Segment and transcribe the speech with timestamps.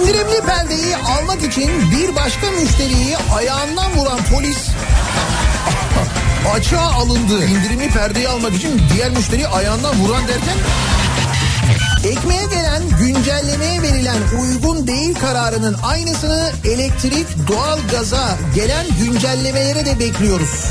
[0.00, 4.58] İndirimli perdeyi almak için bir başka müşteriyi ayağından vuran polis
[6.54, 7.44] açığa alındı.
[7.44, 10.56] İndirimli perdeyi almak için diğer müşteriyi ayağından vuran derken
[12.04, 20.64] Ekmeğe gelen güncellemeye verilen uygun değil kararının aynısını elektrik, doğal gaza gelen güncellemelere de bekliyoruz.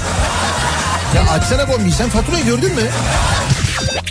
[1.16, 2.82] Ya açsana bombi sen faturayı gördün mü?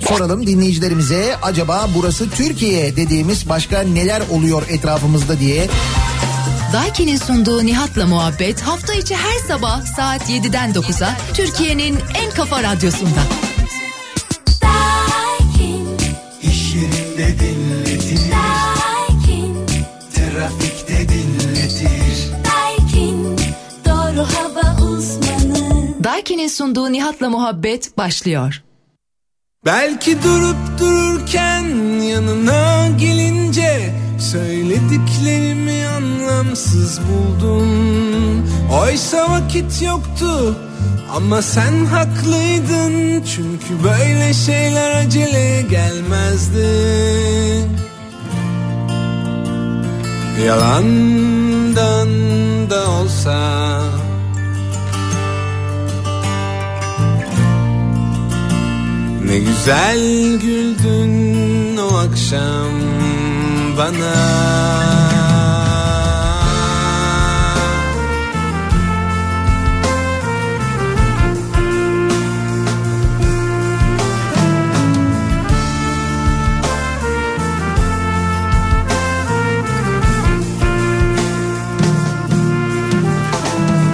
[0.09, 5.67] Soralım dinleyicilerimize acaba burası Türkiye dediğimiz başka neler oluyor etrafımızda diye.
[6.73, 13.21] Daiki'nin sunduğu Nihat'la muhabbet hafta içi her sabah saat 7'den 9'a Türkiye'nin en kafa radyosunda.
[16.43, 18.21] İş yerinde dinletir.
[20.15, 22.29] Trafikte dinletir.
[23.85, 26.05] Doğru hava uzmanı.
[26.05, 28.63] Daiki'nin sunduğu Nihat'la muhabbet başlıyor.
[29.65, 31.65] Belki durup dururken
[32.01, 37.69] yanına gelince Söylediklerimi anlamsız buldum.
[38.83, 40.57] Oysa vakit yoktu
[41.15, 43.23] ama sen haklıydın.
[43.23, 46.69] Çünkü böyle şeyler acele gelmezdi.
[50.47, 52.09] Yalandan
[52.71, 53.81] da olsa
[59.29, 62.73] Ne güzel güldün o akşam
[63.79, 64.15] bana.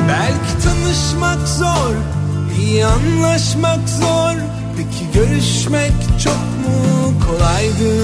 [0.09, 1.95] Belki tanışmak zor,
[2.59, 4.54] iyi anlaşmak zor
[4.91, 5.93] Peki görüşmek
[6.25, 7.95] çok mu kolaydı?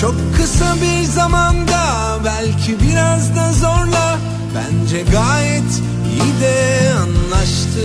[0.00, 4.18] Çok kısa bir zamanda belki biraz da zorla.
[4.54, 7.82] Bence gayet iyi de anlaştık.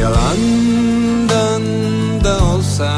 [0.00, 1.62] Yalandan
[2.24, 2.92] da olsa.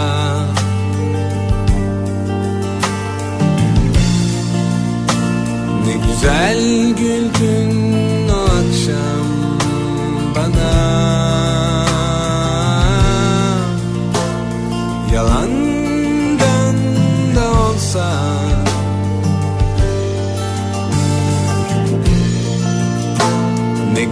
[5.87, 7.80] Ne güzel güldün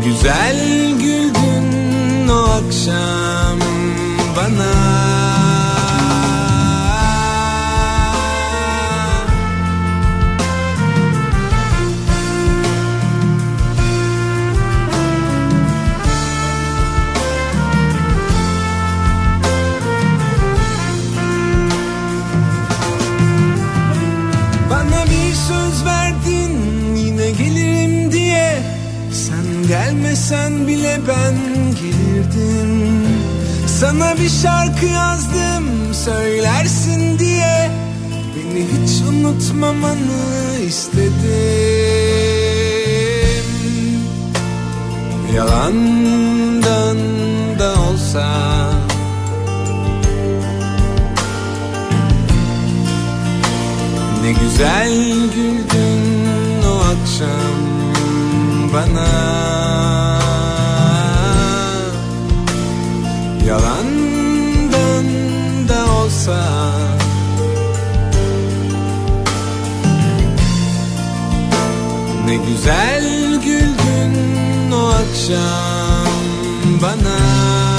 [0.09, 3.48] güzel güldün o akşam
[29.69, 31.35] gelmesen bile ben
[31.75, 33.07] gelirdim.
[33.67, 37.71] Sana bir şarkı yazdım söylersin diye.
[38.37, 41.13] Beni hiç unutmamanı istedim.
[45.35, 46.99] Yalandan
[47.59, 48.29] da olsa.
[54.23, 54.93] Ne güzel
[55.35, 57.68] güldün o akşam
[58.73, 59.09] bana.
[63.47, 65.07] Yalandan
[65.69, 66.41] da olsa.
[72.27, 73.05] Ne güzel
[73.45, 76.19] güldün o akşam
[76.83, 77.78] bana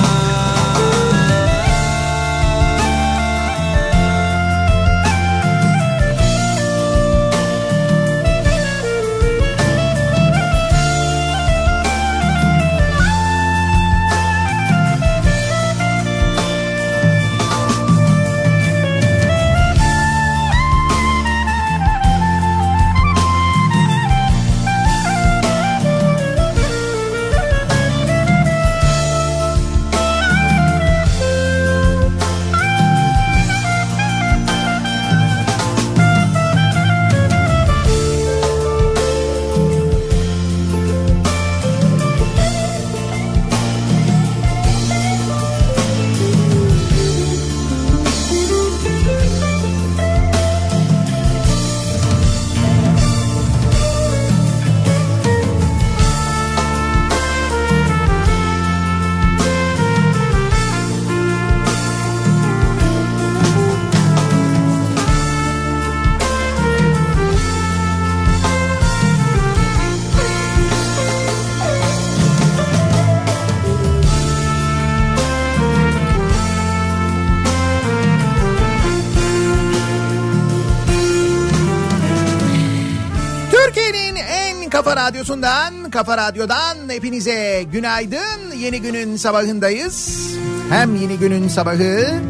[85.29, 88.57] Radyosu'ndan, Kafa Radyo'dan hepinize günaydın.
[88.57, 90.27] Yeni günün sabahındayız.
[90.69, 92.21] Hem yeni günün sabahı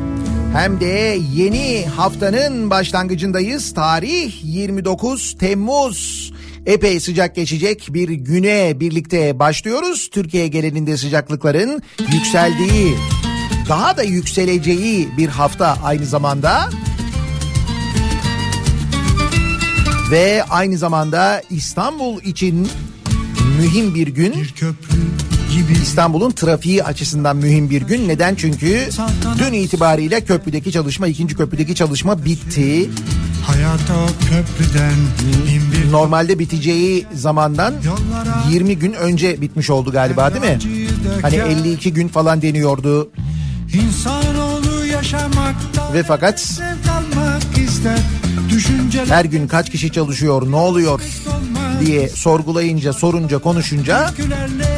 [0.54, 3.74] hem de yeni haftanın başlangıcındayız.
[3.74, 6.32] Tarih 29 Temmuz.
[6.66, 10.10] Epey sıcak geçecek bir güne birlikte başlıyoruz.
[10.10, 11.82] Türkiye genelinde sıcaklıkların
[12.14, 12.96] yükseldiği,
[13.70, 16.70] daha da yükseleceği bir hafta aynı zamanda.
[20.12, 22.70] Ve aynı zamanda İstanbul için
[23.60, 24.34] mühim bir gün.
[24.34, 24.98] Bir köprü
[25.54, 28.08] gibi İstanbul'un trafiği açısından mühim bir gün.
[28.08, 28.36] Neden?
[28.36, 28.90] Çünkü
[29.40, 32.90] dün itibariyle köprüdeki çalışma, ikinci köprüdeki çalışma bitti.
[33.48, 34.94] hayata köprüden
[35.48, 37.74] bir Normalde biteceği zamandan
[38.52, 40.60] 20 gün önce bitmiş oldu galiba değil mi?
[41.22, 43.12] Hani 52 gün falan deniyordu
[43.74, 46.62] insanoğlu yaşamakta ve fakat
[49.08, 51.02] her gün kaç kişi çalışıyor, ne oluyor.
[51.86, 54.14] Diye sorgulayınca, sorunca, konuşunca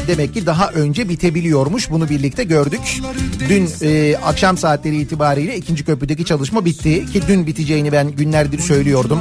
[0.07, 1.89] demek ki daha önce bitebiliyormuş.
[1.89, 3.01] Bunu birlikte gördük.
[3.49, 9.19] Dün e, akşam saatleri itibariyle ikinci köprüdeki çalışma bitti ki dün biteceğini ben günlerdir söylüyordum.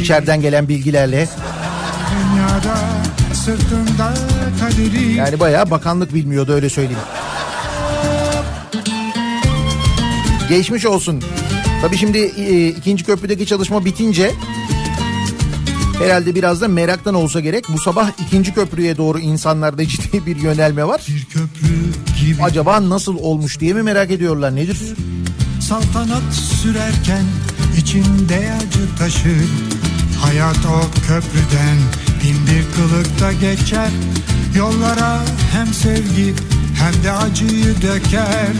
[0.00, 1.28] İçeriden gelen bilgilerle
[5.16, 7.02] yani bayağı bakanlık bilmiyordu öyle söyleyeyim.
[10.48, 11.22] Geçmiş olsun.
[11.82, 14.32] Tabii şimdi e, ikinci köprüdeki çalışma bitince
[16.00, 17.64] herhalde biraz da meraktan olsa gerek.
[17.68, 21.02] Bu sabah ikinci köprüye doğru insanlarda ciddi bir yönelme var.
[21.08, 21.68] Bir köprü
[22.20, 24.78] gibi Acaba nasıl olmuş diye mi merak ediyorlar nedir?
[25.60, 27.24] saltanat sürerken
[27.78, 29.48] içinde acı taşır.
[30.22, 31.76] Hayat o köprüden
[32.24, 33.88] bin bir kılıkta geçer.
[34.56, 35.20] Yollara
[35.52, 36.34] hem sevgi
[36.74, 38.52] hem de acıyı döker.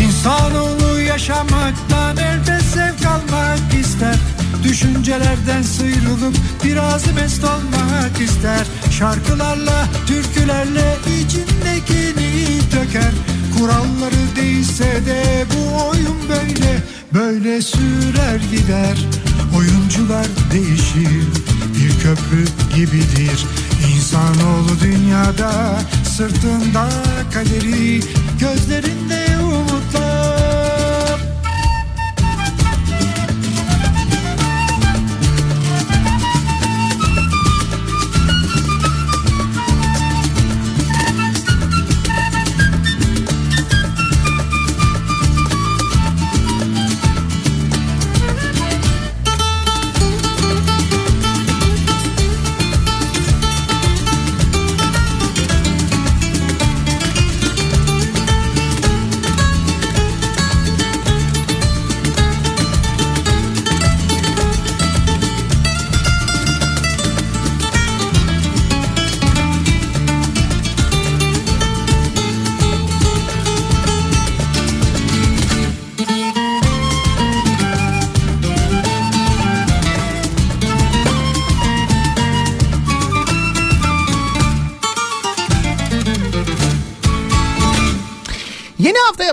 [0.00, 4.16] İnsanoğlu yaşamaktan elbet zevk almak ister.
[4.64, 8.66] Düşüncelerden sıyrılıp biraz mest olmak ister.
[8.90, 13.12] Şarkılarla, türkülerle içindekini döker.
[13.58, 16.82] Kuralları değilse de bu oyun böyle,
[17.14, 18.98] böyle sürer gider.
[19.56, 21.26] Oyuncular değişir,
[21.74, 22.44] bir köprü
[22.74, 23.46] gibidir.
[23.96, 25.80] İnsanoğlu dünyada,
[26.16, 26.88] sırtında
[27.34, 28.00] kaderi,
[28.40, 29.41] gözlerinde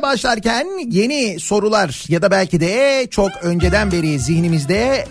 [0.10, 5.08] başlarken yeni sorular ya da belki de çok önceden beri zihnimizde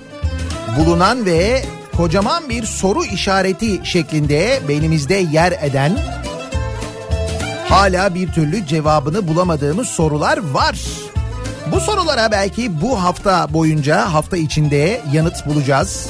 [0.78, 1.62] bulunan ve
[1.96, 5.98] kocaman bir soru işareti şeklinde beynimizde yer eden
[7.68, 10.78] hala bir türlü cevabını bulamadığımız sorular var.
[11.72, 16.06] Bu sorulara belki bu hafta boyunca hafta içinde yanıt bulacağız.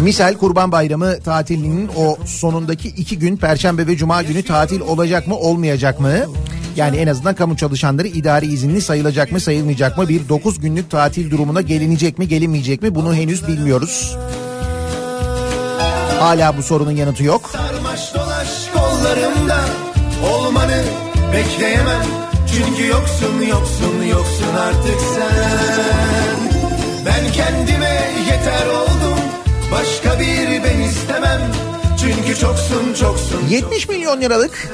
[0.00, 5.36] Misal Kurban Bayramı tatilinin o sonundaki iki gün Perşembe ve Cuma günü tatil olacak mı
[5.36, 6.26] olmayacak mı?
[6.76, 10.08] Yani en azından kamu çalışanları idari izinli sayılacak mı sayılmayacak mı?
[10.08, 12.94] Bir 9 günlük tatil durumuna gelinecek mi gelinmeyecek mi?
[12.94, 14.16] Bunu henüz bilmiyoruz.
[16.20, 17.50] Hala bu sorunun yanıtı yok.
[17.52, 19.60] Sarmaş dolaş kollarımda
[20.34, 20.82] olmanı
[21.32, 22.02] bekleyemem
[22.54, 26.38] Çünkü yoksun yoksun yoksun artık sen
[27.06, 28.00] Ben kendime
[28.30, 28.91] yeter oldum
[32.14, 34.68] Çünkü çoksun çoksun 70 milyon liralık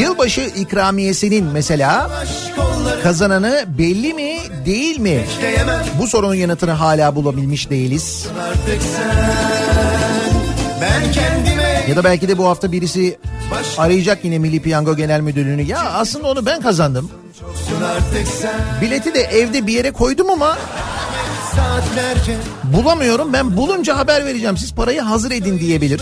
[0.00, 2.10] yılbaşı ikramiyesinin mesela
[3.02, 4.36] kazananı belli mi
[4.66, 5.24] değil mi?
[5.98, 8.26] Bu sorunun yanıtını hala bulabilmiş değiliz.
[11.88, 13.18] Ya da belki de bu hafta birisi
[13.78, 15.62] arayacak yine Milli Piyango Genel Müdürlüğü'nü.
[15.62, 17.10] Ya aslında onu ben kazandım.
[18.80, 20.58] Bileti de evde bir yere koydum ama
[22.64, 23.32] bulamıyorum.
[23.32, 24.56] Ben bulunca haber vereceğim.
[24.56, 26.00] Siz parayı hazır edin diyebilir.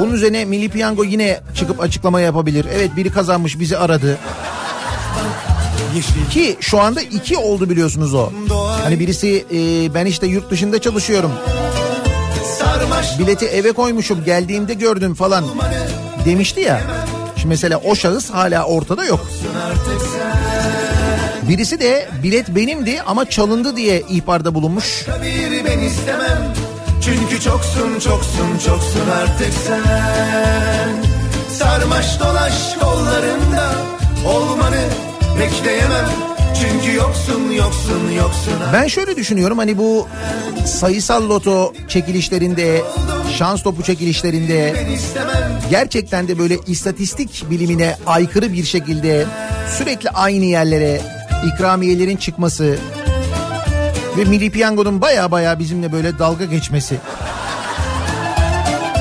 [0.00, 2.66] Bunun üzerine Milli Piyango yine çıkıp açıklama yapabilir.
[2.74, 4.18] Evet biri kazanmış bizi aradı.
[6.30, 8.30] Ki şu anda iki oldu biliyorsunuz o.
[8.82, 11.32] Hani birisi e, ben işte yurt dışında çalışıyorum.
[13.18, 15.44] Bileti eve koymuşum geldiğimde gördüm falan
[16.24, 16.80] demişti ya.
[17.36, 19.20] Şimdi mesela o şahıs hala ortada yok.
[19.66, 20.49] artık sen
[21.50, 25.06] Birisi de bilet benimdi ama çalındı diye ihbarda bulunmuş.
[25.22, 26.54] Bir ben istemem.
[27.04, 30.88] Çünkü çoksun çoksun çoksun artık sen.
[31.58, 33.72] Sarmaş dolaş kollarında
[34.26, 34.80] Olmanı
[35.40, 36.06] bekleyemem.
[36.60, 40.08] Çünkü yoksun yoksun yoksun Ben şöyle düşünüyorum hani bu
[40.66, 42.82] sayısal loto çekilişlerinde,
[43.38, 44.74] şans topu çekilişlerinde
[45.70, 49.26] gerçekten de böyle istatistik bilimine aykırı bir şekilde
[49.78, 52.78] sürekli aynı yerlere ikramiyelerin çıkması
[54.18, 56.96] ve Milli Piyango'nun baya baya bizimle böyle dalga geçmesi.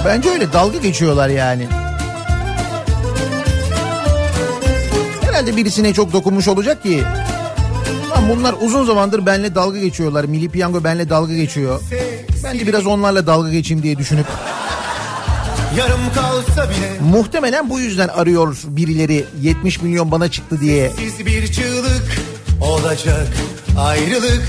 [0.06, 1.68] Bence öyle dalga geçiyorlar yani.
[5.22, 7.04] Herhalde birisine çok dokunmuş olacak ki.
[8.10, 10.26] Lan bunlar uzun zamandır benle dalga geçiyorlar.
[10.26, 11.82] Milli Piyango benle dalga geçiyor.
[12.44, 14.26] Ben de biraz onlarla dalga geçeyim diye düşünüp
[15.78, 20.92] Yarım kalsa bile Muhtemelen bu yüzden arıyor birileri 70 milyon bana çıktı diye.
[20.98, 22.22] Siz bir çığlık
[22.62, 23.28] olacak
[23.78, 24.44] Ayrılık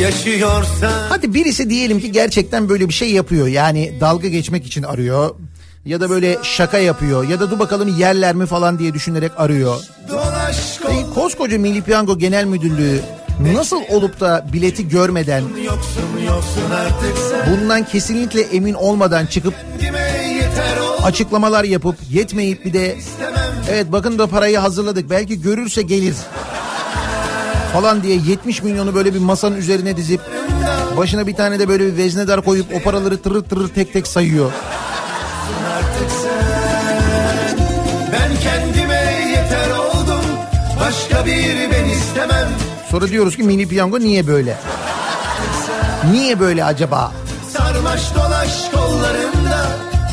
[0.00, 3.46] yaşıyorsan Hadi birisi diyelim ki gerçekten böyle bir şey yapıyor.
[3.46, 5.34] Yani dalga geçmek için arıyor.
[5.84, 7.28] Ya da böyle şaka yapıyor.
[7.28, 9.76] Ya da dur bakalım yerler mi falan diye düşünerek arıyor.
[10.90, 13.00] E, koskoca Milli Piyango Genel Müdürlüğü
[13.40, 15.44] nasıl olup da bileti görmeden
[17.50, 19.54] bundan kesinlikle emin olmadan çıkıp
[21.04, 22.96] açıklamalar yapıp yetmeyip bir de
[23.70, 26.14] evet bakın da parayı hazırladık belki görürse gelir
[27.72, 30.20] falan diye 70 milyonu böyle bir masanın üzerine dizip
[30.96, 34.52] başına bir tane de böyle bir veznedar koyup o paraları tırır tırır tek tek sayıyor.
[38.12, 40.24] Ben kendime yeter oldum
[40.80, 42.48] Başka bir ben istemem
[42.94, 44.56] Sonra diyoruz ki mini piyango niye böyle?
[46.12, 47.12] Niye böyle acaba?
[47.52, 49.66] Sarmaş dolaş kollarında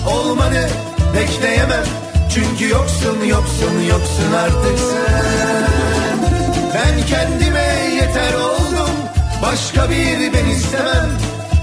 [0.09, 0.67] Olmanı
[1.15, 1.83] bekleyemem
[2.33, 6.19] Çünkü yoksun yoksun yoksun artık sen
[6.73, 8.95] Ben kendime yeter oldum
[9.41, 11.09] Başka bir ben istemem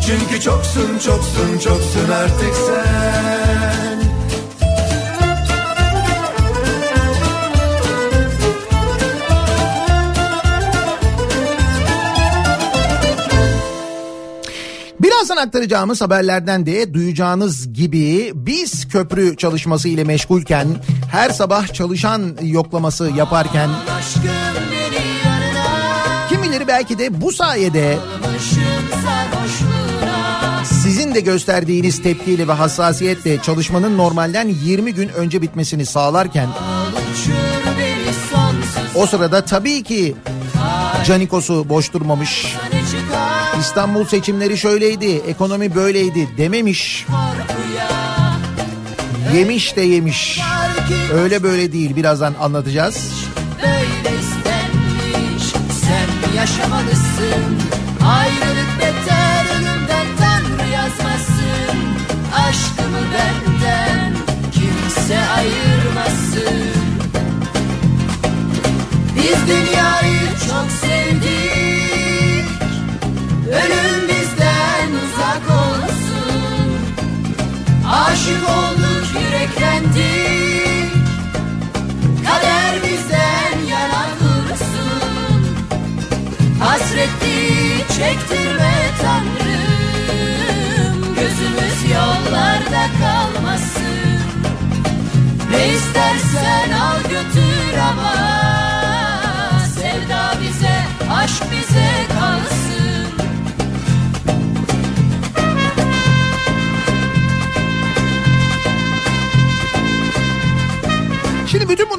[0.06, 3.97] Çünkü çoksun çoksun çoksun artık sen
[15.18, 20.68] Birazdan aktaracağımız haberlerden de duyacağınız gibi biz köprü çalışması ile meşgulken
[21.10, 23.70] her sabah çalışan yoklaması yaparken
[26.28, 27.98] kimileri belki de bu sayede
[30.64, 36.48] sizin de gösterdiğiniz tepkiyle ve hassasiyetle çalışmanın normalden 20 gün önce bitmesini sağlarken
[38.94, 40.16] o sırada tabii ki
[41.06, 42.56] Canikos'u boş durmamış.
[43.60, 47.06] İstanbul seçimleri şöyleydi, ekonomi böyleydi dememiş.
[49.34, 50.40] Yemiş de yemiş.
[51.12, 53.12] Öyle böyle değil birazdan anlatacağız.
[53.62, 55.44] böyle istenmiş
[55.80, 57.58] Sen yaşamalısın
[58.06, 61.78] Ayrılık beter ölümden Tanrı yazmasın
[62.34, 64.12] Aşkımı benden
[64.52, 66.70] kimse ayırmasın
[69.16, 70.97] Biz dünyayı çok sevdik
[73.48, 76.78] Ölüm bizden uzak olsun.
[77.90, 80.92] Aşık olduk yüreklendik.
[82.26, 85.56] Kader bizden yana dursun.
[86.60, 87.38] Hasreti
[87.98, 89.54] çektirme Tanrım.
[91.14, 94.18] Gözümüz yollarda kalmasın.
[95.50, 96.27] Ne istersen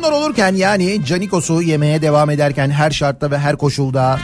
[0.09, 4.19] bunlar olurken yani Canikos'u yemeye devam ederken her şartta ve her koşulda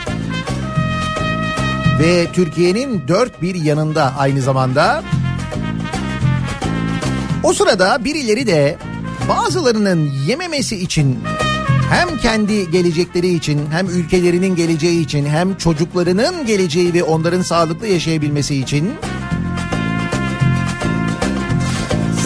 [2.00, 5.04] ve Türkiye'nin dört bir yanında aynı zamanda
[7.44, 8.78] o sırada birileri de
[9.30, 11.20] bazılarının yememesi için
[11.90, 18.56] hem kendi gelecekleri için hem ülkelerinin geleceği için hem çocuklarının geleceği ve onların sağlıklı yaşayabilmesi
[18.56, 18.94] için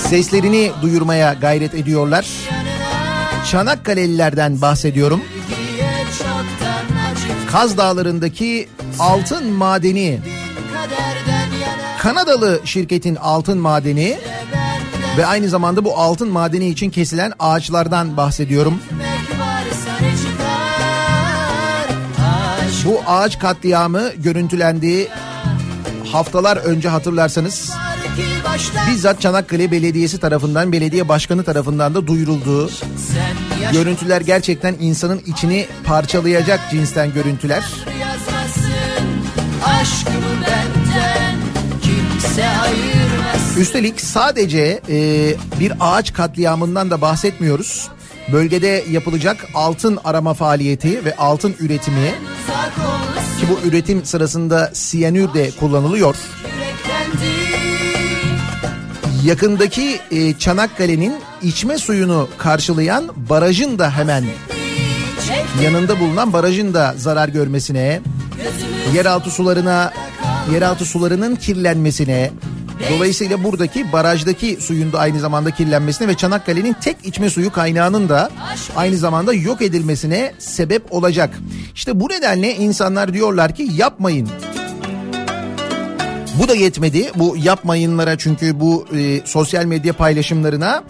[0.10, 2.26] seslerini duyurmaya gayret ediyorlar.
[3.50, 5.22] Çanakkale'lilerden bahsediyorum.
[7.52, 10.20] Kaz Dağları'ndaki altın madeni
[12.00, 14.18] Kanadalı şirketin altın madeni
[15.18, 18.80] ve aynı zamanda bu altın madeni için kesilen ağaçlardan bahsediyorum.
[22.86, 25.08] Bu ağaç katliamı görüntülendi.
[26.12, 27.72] Haftalar önce hatırlarsanız
[28.92, 32.70] bizzat Çanakkale Belediyesi tarafından, belediye başkanı tarafından da duyuruldu.
[33.72, 37.64] Görüntüler gerçekten insanın içini parçalayacak cinsten görüntüler.
[43.60, 47.90] Üstelik sadece e, bir ağaç katliamından da bahsetmiyoruz.
[48.32, 52.14] Bölgede yapılacak altın arama faaliyeti ve altın üretimi
[53.40, 56.16] ki bu üretim sırasında siyanür de kullanılıyor.
[59.24, 64.26] Yakındaki e, Çanakkale'nin içme suyunu karşılayan barajın da hemen
[65.64, 68.02] yanında bulunan barajın da zarar görmesine,
[68.94, 69.94] yeraltı sularına,
[70.54, 72.32] yeraltı sularının kirlenmesine,
[72.90, 78.30] dolayısıyla buradaki barajdaki suyun da aynı zamanda kirlenmesine ve Çanakkale'nin tek içme suyu kaynağının da
[78.76, 81.40] aynı zamanda yok edilmesine sebep olacak.
[81.76, 84.30] İşte bu nedenle insanlar diyorlar ki yapmayın.
[86.40, 87.12] Bu da yetmedi.
[87.16, 90.84] Bu yapmayınlara çünkü bu e, sosyal medya paylaşımlarına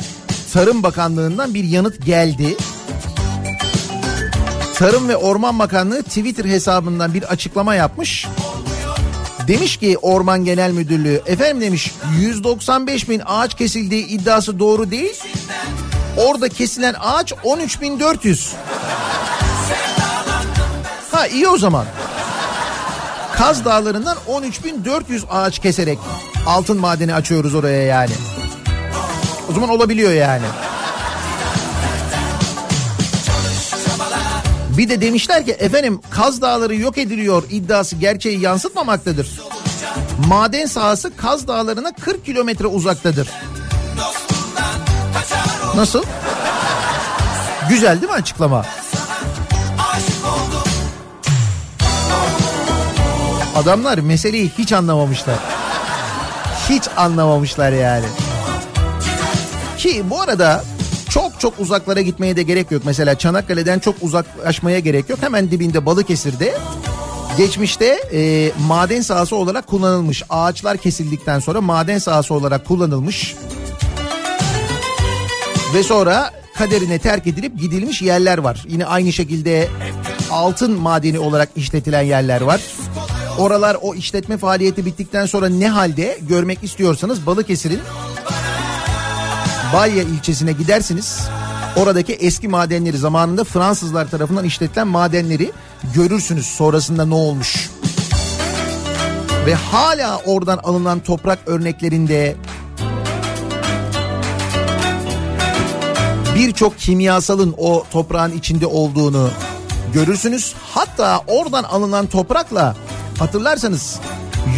[0.53, 2.57] Tarım Bakanlığı'ndan bir yanıt geldi.
[4.73, 8.27] Tarım ve Orman Bakanlığı Twitter hesabından bir açıklama yapmış.
[9.47, 15.15] Demiş ki Orman Genel Müdürlüğü efendim demiş 195 bin ağaç kesildiği iddiası doğru değil.
[16.17, 18.53] Orada kesilen ağaç 13.400.
[21.11, 21.85] Ha iyi o zaman.
[23.39, 25.99] Kaz Dağları'ndan 13.400 ağaç keserek
[26.45, 28.11] altın madeni açıyoruz oraya yani.
[29.49, 30.45] O zaman olabiliyor yani.
[34.77, 39.41] Bir de demişler ki efendim Kaz Dağları yok ediliyor iddiası gerçeği yansıtmamaktadır.
[40.27, 43.27] Maden sahası Kaz Dağları'na 40 kilometre uzaktadır.
[45.75, 46.03] Nasıl?
[47.69, 48.65] Güzel değil mi açıklama?
[53.59, 55.35] Adamlar meseleyi hiç anlamamışlar.
[56.69, 58.05] Hiç anlamamışlar yani.
[59.77, 60.63] Ki bu arada
[61.09, 62.81] çok çok uzaklara gitmeye de gerek yok.
[62.85, 65.19] Mesela Çanakkale'den çok uzaklaşmaya gerek yok.
[65.21, 66.57] Hemen dibinde Balıkesir'de
[67.37, 70.23] geçmişte e, maden sahası olarak kullanılmış.
[70.29, 73.35] Ağaçlar kesildikten sonra maden sahası olarak kullanılmış.
[75.73, 78.65] Ve sonra kaderine terk edilip gidilmiş yerler var.
[78.67, 79.67] Yine aynı şekilde
[80.31, 82.61] altın madeni olarak işletilen yerler var.
[83.39, 87.79] Oralar o işletme faaliyeti bittikten sonra ne halde görmek istiyorsanız Balıkesir'in
[89.73, 91.19] Balya ilçesine gidersiniz.
[91.75, 95.51] Oradaki eski madenleri zamanında Fransızlar tarafından işletilen madenleri
[95.95, 97.69] görürsünüz sonrasında ne olmuş.
[99.45, 102.35] Ve hala oradan alınan toprak örneklerinde
[106.35, 109.29] birçok kimyasalın o toprağın içinde olduğunu
[109.93, 110.53] görürsünüz.
[110.73, 112.75] Hatta oradan alınan toprakla
[113.19, 113.99] hatırlarsanız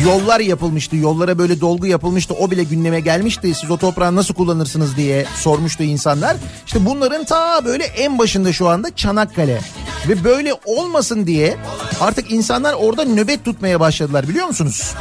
[0.05, 0.95] yollar yapılmıştı.
[0.95, 2.33] Yollara böyle dolgu yapılmıştı.
[2.33, 3.55] O bile gündeme gelmişti.
[3.55, 6.37] Siz o toprağı nasıl kullanırsınız diye sormuştu insanlar.
[6.65, 9.61] İşte bunların ta böyle en başında şu anda Çanakkale.
[10.09, 11.57] Ve böyle olmasın diye
[12.01, 14.93] artık insanlar orada nöbet tutmaya başladılar biliyor musunuz?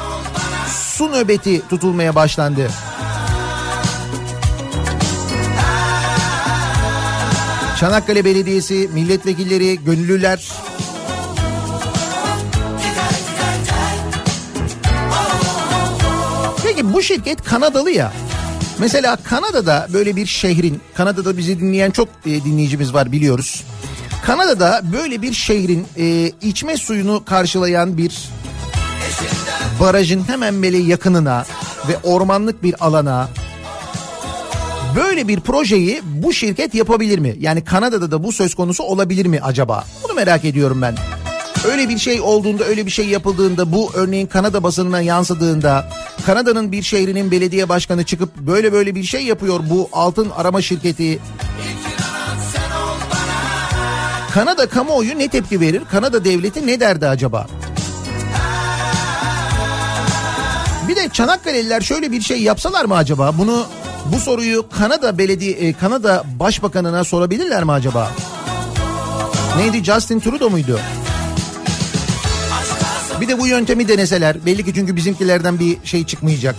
[0.97, 2.71] Su nöbeti tutulmaya başlandı.
[7.81, 10.53] Çanakkale Belediyesi, milletvekilleri, gönüllüler
[17.01, 18.13] bu şirket Kanadalı ya.
[18.79, 23.65] Mesela Kanada'da böyle bir şehrin, Kanada'da bizi dinleyen çok e, dinleyicimiz var biliyoruz.
[24.25, 28.29] Kanada'da böyle bir şehrin e, içme suyunu karşılayan bir
[29.81, 31.45] barajın hemen böyle yakınına
[31.89, 33.29] ve ormanlık bir alana
[34.97, 37.37] böyle bir projeyi bu şirket yapabilir mi?
[37.39, 39.85] Yani Kanada'da da bu söz konusu olabilir mi acaba?
[40.05, 40.95] Bunu merak ediyorum ben.
[41.65, 45.89] Öyle bir şey olduğunda, öyle bir şey yapıldığında, bu örneğin Kanada basınına yansıdığında,
[46.27, 51.19] Kanada'nın bir şehrinin belediye başkanı çıkıp böyle böyle bir şey yapıyor bu altın arama şirketi.
[54.35, 55.83] Kanada kamuoyu ne tepki verir?
[55.91, 57.47] Kanada devleti ne derdi acaba?
[60.89, 63.39] Bir de Çanakkale'liler şöyle bir şey yapsalar mı acaba?
[63.39, 63.67] Bunu
[64.13, 68.11] bu soruyu Kanada belediye Kanada Başbakanına sorabilirler mi acaba?
[69.57, 70.81] Neydi Justin Trudeau muydu?
[73.21, 76.57] Bir de bu yöntemi deneseler belli ki çünkü bizimkilerden bir şey çıkmayacak.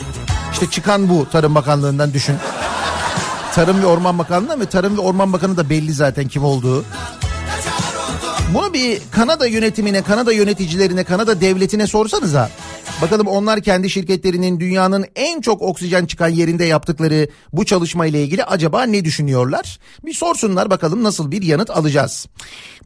[0.53, 2.35] İşte çıkan bu Tarım Bakanlığı'ndan düşün.
[3.55, 6.85] Tarım ve Orman Bakanlığı ve Tarım ve Orman Bakanı da belli zaten kim olduğu.
[8.53, 12.49] Bunu bir Kanada yönetimine, Kanada yöneticilerine, Kanada devletine sorsanız ha.
[13.01, 18.43] Bakalım onlar kendi şirketlerinin dünyanın en çok oksijen çıkan yerinde yaptıkları bu çalışma ile ilgili
[18.43, 19.79] acaba ne düşünüyorlar?
[20.05, 22.27] Bir sorsunlar bakalım nasıl bir yanıt alacağız.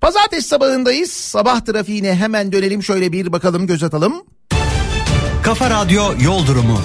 [0.02, 1.12] Pazartesi sabahındayız.
[1.12, 4.14] Sabah trafiğine hemen dönelim şöyle bir bakalım göz atalım.
[5.44, 6.80] Kafa Radyo Yol Durumu.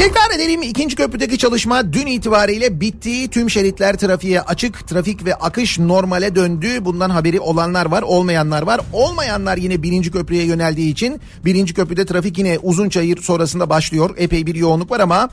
[0.00, 3.30] Tekrar edelim ikinci köprüdeki çalışma dün itibariyle bitti.
[3.30, 4.88] Tüm şeritler trafiğe açık.
[4.88, 6.84] Trafik ve akış normale döndü.
[6.84, 8.80] Bundan haberi olanlar var olmayanlar var.
[8.92, 14.14] Olmayanlar yine birinci köprüye yöneldiği için birinci köprüde trafik yine uzun çayır sonrasında başlıyor.
[14.18, 15.30] Epey bir yoğunluk var ama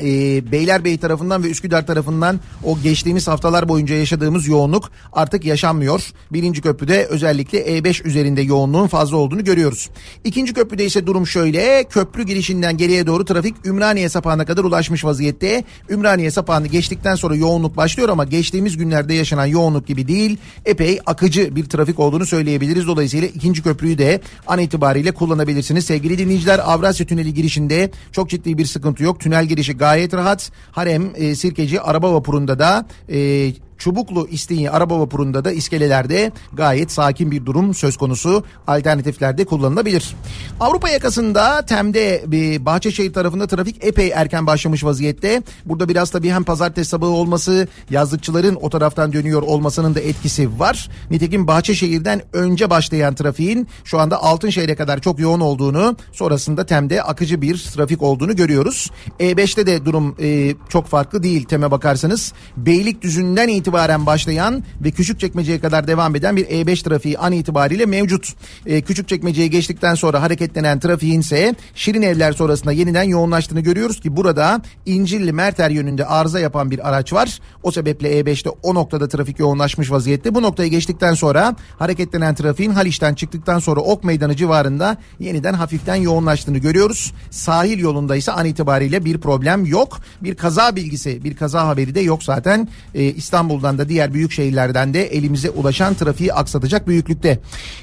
[0.00, 6.10] e, Beylerbeyi tarafından ve Üsküdar tarafından o geçtiğimiz haftalar boyunca yaşadığımız yoğunluk artık yaşanmıyor.
[6.32, 9.90] Birinci köprüde özellikle E5 üzerinde yoğunluğun fazla olduğunu görüyoruz.
[10.24, 11.84] İkinci köprüde ise durum şöyle.
[11.84, 15.64] Köprü girişinden geriye doğru trafik Ümraniye sapağına kadar ulaşmış vaziyette.
[15.90, 20.38] Ümraniye sapağını geçtikten sonra yoğunluk başlıyor ama geçtiğimiz günlerde yaşanan yoğunluk gibi değil.
[20.64, 22.86] Epey akıcı bir trafik olduğunu söyleyebiliriz.
[22.86, 25.84] Dolayısıyla ikinci köprüyü de an itibariyle kullanabilirsiniz.
[25.84, 29.20] Sevgili dinleyiciler Avrasya Tüneli girişinde çok ciddi bir sıkıntı yok.
[29.20, 30.50] Tünel girişi gayet rahat.
[30.76, 37.30] Harem e, Sirkeci araba vapurunda da e, Çubuklu İstinye araba vapurunda da iskelelerde gayet sakin
[37.30, 38.44] bir durum söz konusu.
[38.66, 40.16] Alternatiflerde kullanılabilir.
[40.60, 45.42] Avrupa yakasında Tem'de bir Bahçeşehir tarafında trafik epey erken başlamış vaziyette.
[45.64, 50.90] Burada biraz tabii hem pazartesi sabahı olması, yazlıkçıların o taraftan dönüyor olmasının da etkisi var.
[51.10, 57.42] Nitekim Bahçeşehir'den önce başlayan trafiğin şu anda Altınşehir'e kadar çok yoğun olduğunu, sonrasında Tem'de akıcı
[57.42, 58.90] bir trafik olduğunu görüyoruz.
[59.20, 62.32] E5'te de durum e, çok farklı değil Tem'e bakarsanız.
[62.56, 68.32] Beylikdüzü'nden itibaren itibaren başlayan ve Küçükçekmece'ye kadar devam eden bir E5 trafiği an itibariyle mevcut.
[68.66, 74.62] E, Küçükçekmece'ye geçtikten sonra hareketlenen trafiğin ise Şirin Evler sonrasında yeniden yoğunlaştığını görüyoruz ki burada
[74.86, 77.38] İncilli Merter yönünde arıza yapan bir araç var.
[77.62, 80.34] O sebeple E5'te o noktada trafik yoğunlaşmış vaziyette.
[80.34, 86.58] Bu noktayı geçtikten sonra hareketlenen trafiğin Haliç'ten çıktıktan sonra Ok Meydanı civarında yeniden hafiften yoğunlaştığını
[86.58, 87.12] görüyoruz.
[87.30, 90.00] Sahil yolunda ise an itibariyle bir problem yok.
[90.22, 92.68] Bir kaza bilgisi, bir kaza haberi de yok zaten.
[92.94, 93.14] Ee,
[93.62, 97.38] İstanbul'dan da diğer büyük şehirlerden de elimize ulaşan trafiği aksatacak büyüklükte.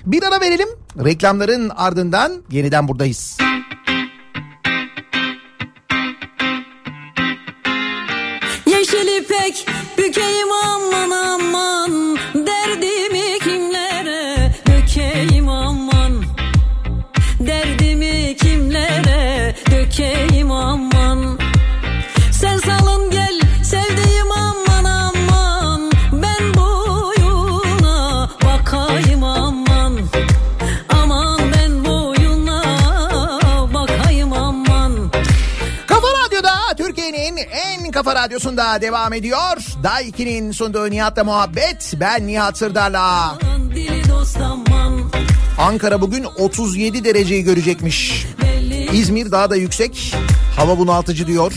[0.06, 0.68] Bir ara verelim.
[1.06, 3.38] Reklamların ardından yeniden buradayız.
[8.66, 12.09] Yeşil ipek bükeyim aman aman
[37.90, 39.58] en kafa radyosunda devam ediyor.
[39.84, 41.94] Daiki'nin sunduğu Nihat'la muhabbet.
[42.00, 43.38] Ben Nihat Sırdar'la.
[45.58, 48.26] Ankara bugün 37 dereceyi görecekmiş.
[48.94, 50.16] İzmir daha da yüksek.
[50.56, 51.54] Hava bunaltıcı diyor.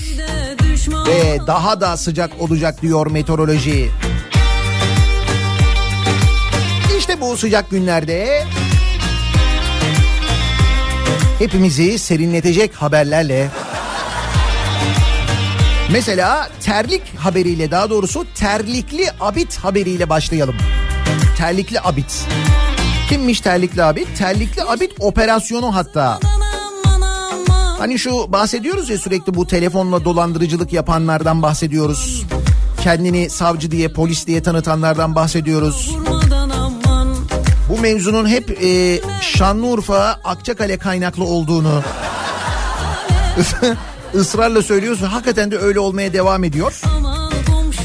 [1.07, 3.91] Ve daha da sıcak olacak diyor meteoroloji.
[6.99, 8.45] İşte bu sıcak günlerde
[11.39, 13.49] hepimizi serinletecek haberlerle
[15.93, 20.55] Mesela terlik haberiyle daha doğrusu terlikli abit haberiyle başlayalım.
[21.39, 22.27] Terlikli abit.
[23.09, 24.19] Kimmiş terlikli abit?
[24.19, 26.21] Terlikli abit operasyonu hatta.
[27.79, 32.23] Hani şu bahsediyoruz ya sürekli bu telefonla dolandırıcılık yapanlardan bahsediyoruz.
[32.83, 35.97] Kendini savcı diye polis diye tanıtanlardan bahsediyoruz.
[37.69, 41.83] Bu mevzunun hep e, Şanlıurfa Akçakale kaynaklı olduğunu
[44.15, 46.81] ısrarla söylüyoruz ve hakikaten de öyle olmaya devam ediyor.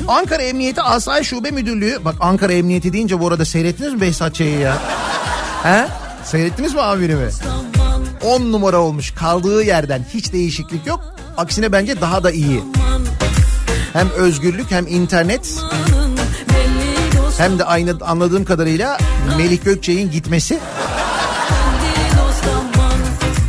[0.07, 4.59] Ankara Emniyeti Asayiş Şube Müdürlüğü bak Ankara Emniyeti deyince bu arada seyrettiniz mi Behzat Ç'yi
[4.59, 4.77] ya?
[5.63, 5.87] He?
[6.25, 7.29] Seyrettiniz mi amirimi?
[7.45, 10.99] aman 10 numara olmuş kaldığı yerden hiç değişiklik yok.
[11.37, 12.63] Aksine bence daha da iyi.
[13.93, 15.53] Hem özgürlük hem internet
[17.37, 18.97] hem de aynı anladığım kadarıyla
[19.37, 20.59] Melih Gökçe'nin gitmesi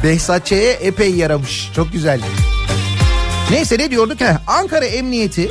[0.02, 1.70] Behzat Ç'ye epey yaramış.
[1.74, 2.20] Çok güzel.
[3.50, 4.20] Neyse ne diyorduk?
[4.20, 5.48] Heh, Ankara Emniyeti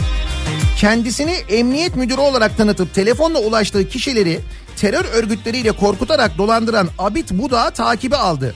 [0.77, 4.39] kendisini emniyet müdürü olarak tanıtıp telefonla ulaştığı kişileri
[4.75, 8.55] terör örgütleriyle korkutarak dolandıran Abit Buda takibi aldı.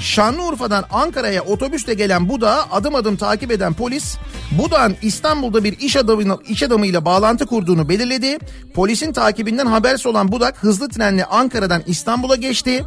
[0.00, 4.16] Şanlıurfa'dan Ankara'ya otobüsle gelen Buda adım adım takip eden polis
[4.50, 8.38] Buda'nın İstanbul'da bir iş adamıyla, iş adamıyla bağlantı kurduğunu belirledi.
[8.74, 12.84] Polisin takibinden habersiz olan Budak hızlı trenle Ankara'dan İstanbul'a geçti.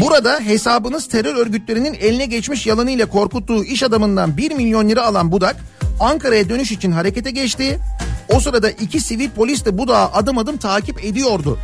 [0.00, 5.56] Burada hesabınız terör örgütlerinin eline geçmiş yalanıyla korkuttuğu iş adamından 1 milyon lira alan Budak
[6.00, 7.78] Ankara'ya dönüş için harekete geçti.
[8.34, 11.58] O sırada iki sivil polis de Budak'ı adım adım takip ediyordu.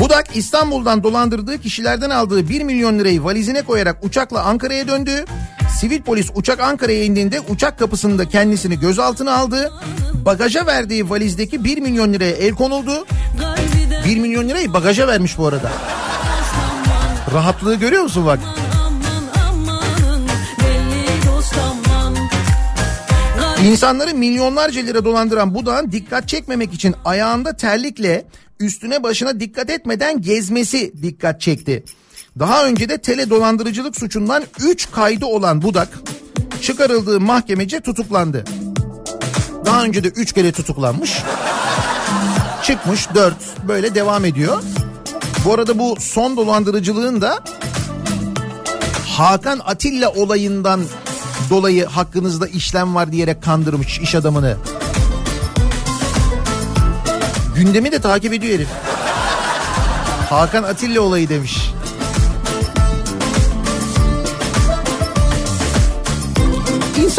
[0.00, 5.24] Budak İstanbul'dan dolandırdığı kişilerden aldığı 1 milyon lirayı valizine koyarak uçakla Ankara'ya döndü.
[5.80, 9.72] Sivil polis uçak Ankara'ya indiğinde uçak kapısında kendisini gözaltına aldı.
[10.24, 13.06] Bagaja verdiği valizdeki 1 milyon liraya el konuldu.
[14.08, 15.72] 1 milyon lirayı bagaja vermiş bu arada.
[17.32, 18.38] Rahatlığı görüyor musun bak?
[23.64, 28.24] İnsanları milyonlarca lira dolandıran Budak'ın dikkat çekmemek için ayağında terlikle
[28.60, 31.84] üstüne başına dikkat etmeden gezmesi dikkat çekti.
[32.38, 35.88] Daha önce de tele dolandırıcılık suçundan 3 kaydı olan Budak
[36.62, 38.44] çıkarıldığı mahkemece tutuklandı.
[39.64, 41.22] Daha önce de 3 kere tutuklanmış.
[42.68, 43.34] Çıkmış 4
[43.68, 44.62] böyle devam ediyor.
[45.44, 47.38] Bu arada bu son dolandırıcılığın da
[49.06, 50.80] Hakan Atilla olayından
[51.50, 54.56] dolayı hakkınızda işlem var diyerek kandırmış iş adamını.
[57.56, 58.68] Gündemi de takip ediyor herif.
[60.30, 61.70] Hakan Atilla olayı demiş.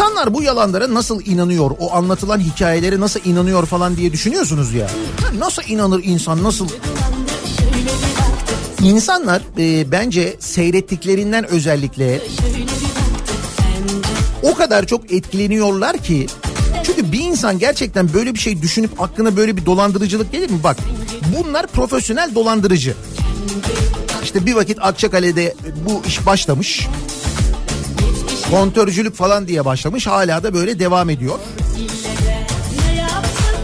[0.00, 1.70] İnsanlar bu yalanlara nasıl inanıyor?
[1.78, 4.90] O anlatılan hikayelere nasıl inanıyor falan diye düşünüyorsunuz ya.
[5.38, 6.68] Nasıl inanır insan nasıl?
[8.82, 12.22] İnsanlar e, bence seyrettiklerinden özellikle
[14.42, 16.26] o kadar çok etkileniyorlar ki
[16.82, 20.62] çünkü bir insan gerçekten böyle bir şey düşünüp aklına böyle bir dolandırıcılık gelir mi?
[20.64, 20.76] Bak
[21.38, 22.94] bunlar profesyonel dolandırıcı.
[24.22, 25.54] İşte bir vakit Akçakale'de
[25.86, 26.88] bu iş başlamış.
[28.50, 31.38] Kontörcülük falan diye başlamış hala da böyle devam ediyor.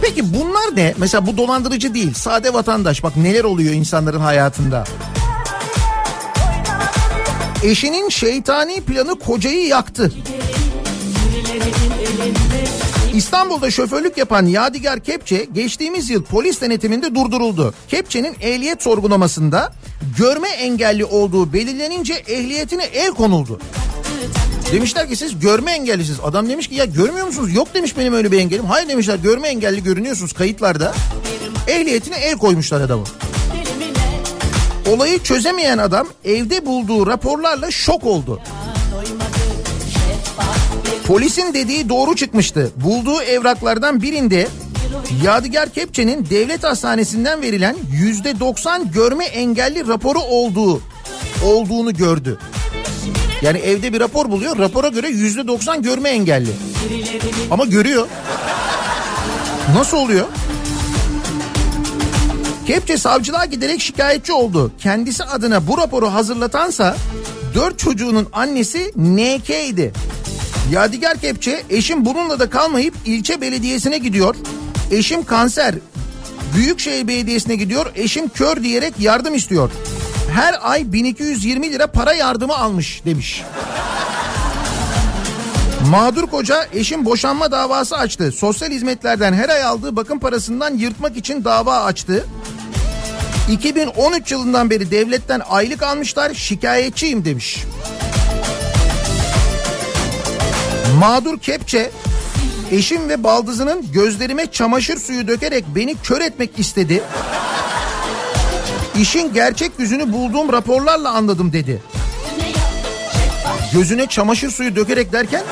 [0.01, 0.93] Peki bunlar ne?
[0.97, 4.83] Mesela bu dolandırıcı değil sade vatandaş bak neler oluyor insanların hayatında.
[7.63, 10.11] Eşinin şeytani planı kocayı yaktı.
[13.13, 17.73] İstanbul'da şoförlük yapan Yadigar Kepçe geçtiğimiz yıl polis denetiminde durduruldu.
[17.87, 19.73] Kepçe'nin ehliyet sorgulamasında
[20.17, 23.59] görme engelli olduğu belirlenince ehliyetine el konuldu.
[24.71, 26.19] Demişler ki siz görme engellisiniz.
[26.23, 27.53] Adam demiş ki ya görmüyor musunuz?
[27.55, 28.65] Yok demiş benim öyle bir engelim.
[28.65, 30.93] Hayır demişler görme engelli görünüyorsunuz kayıtlarda.
[31.67, 33.03] Ehliyetine el koymuşlar adamı.
[34.89, 38.41] Olayı çözemeyen adam evde bulduğu raporlarla şok oldu.
[41.07, 42.71] Polisin dediği doğru çıkmıştı.
[42.75, 44.47] Bulduğu evraklardan birinde
[45.23, 50.81] Yadigar Kepçe'nin devlet hastanesinden verilen yüzde 90 görme engelli raporu olduğu
[51.45, 52.39] olduğunu gördü.
[53.41, 54.57] Yani evde bir rapor buluyor.
[54.57, 56.49] Rapora göre yüzde 90 görme engelli.
[57.51, 58.07] Ama görüyor.
[59.75, 60.25] Nasıl oluyor?
[62.67, 64.71] Kepçe savcılığa giderek şikayetçi oldu.
[64.79, 66.97] Kendisi adına bu raporu hazırlatansa
[67.55, 69.93] dört çocuğunun annesi NK idi.
[70.71, 74.35] Yadigar Kepçe eşim bununla da kalmayıp ilçe belediyesine gidiyor.
[74.91, 75.75] Eşim kanser.
[76.55, 77.85] Büyükşehir Belediyesi'ne gidiyor.
[77.95, 79.71] Eşim kör diyerek yardım istiyor.
[80.37, 83.43] Her ay 1220 lira para yardımı almış demiş.
[85.89, 88.31] Mağdur koca eşim boşanma davası açtı.
[88.31, 92.25] Sosyal hizmetlerden her ay aldığı bakım parasından yırtmak için dava açtı.
[93.51, 97.63] 2013 yılından beri devletten aylık almışlar şikayetçiyim demiş.
[100.99, 101.91] Mağdur kepçe
[102.71, 107.03] eşim ve baldızının gözlerime çamaşır suyu dökerek beni kör etmek istedi.
[109.01, 111.81] İşin gerçek yüzünü bulduğum raporlarla anladım dedi.
[113.73, 115.43] Gözüne çamaşır suyu dökerek derken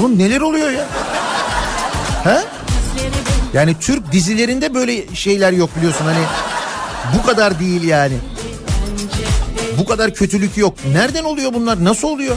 [0.00, 0.86] Oğlum neler oluyor ya?
[2.24, 2.38] He?
[3.52, 6.24] Yani Türk dizilerinde böyle şeyler yok biliyorsun hani
[7.18, 8.14] bu kadar değil yani.
[9.78, 10.74] Bu kadar kötülük yok.
[10.92, 11.84] Nereden oluyor bunlar?
[11.84, 12.36] Nasıl oluyor?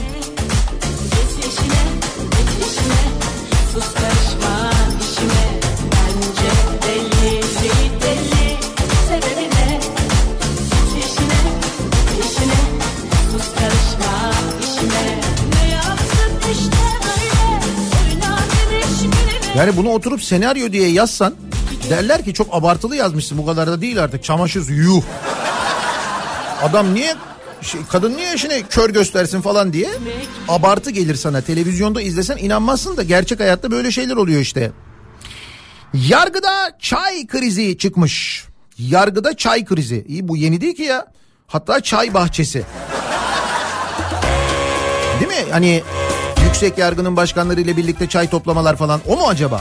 [19.56, 21.34] Yani bunu oturup senaryo diye yazsan
[21.90, 25.02] derler ki çok abartılı yazmışsın bu kadar da değil artık çamaşır suyu yuh.
[26.62, 27.14] Adam niye
[27.62, 29.88] şey, kadın niye eşine kör göstersin falan diye
[30.48, 31.40] abartı gelir sana.
[31.40, 34.72] Televizyonda izlesen inanmazsın da gerçek hayatta böyle şeyler oluyor işte.
[35.94, 38.44] Yargıda çay krizi çıkmış.
[38.78, 40.04] Yargıda çay krizi.
[40.08, 41.06] İyi bu yeni değil ki ya.
[41.46, 42.62] Hatta çay bahçesi.
[45.20, 45.52] Değil mi?
[45.52, 45.82] Hani
[46.54, 49.60] yüksek yargının başkanlarıyla birlikte çay toplamalar falan o mu acaba?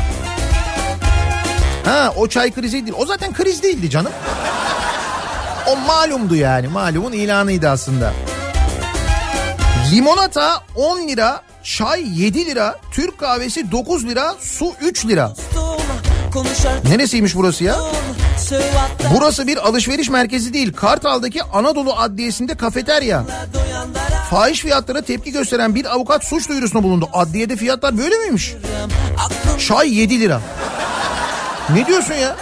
[1.86, 2.98] Ha o çay krizi değil.
[2.98, 4.12] O zaten kriz değildi canım.
[5.68, 6.68] O malumdu yani.
[6.68, 8.14] Malumun ilanıydı aslında.
[9.92, 15.34] Limonata 10 lira çay 7 lira, Türk kahvesi 9 lira, su 3 lira.
[16.90, 17.76] Neresiymiş burası ya?
[19.16, 20.74] Burası bir alışveriş merkezi değil.
[20.74, 23.24] Kartal'daki Anadolu Adliyesi'nde kafeterya.
[24.30, 27.10] Fahiş fiyatlara tepki gösteren bir avukat suç duyurusunda bulundu.
[27.14, 28.54] Adliyede fiyatlar böyle miymiş?
[29.68, 30.42] Çay 7 lira.
[31.70, 32.36] Ne diyorsun ya?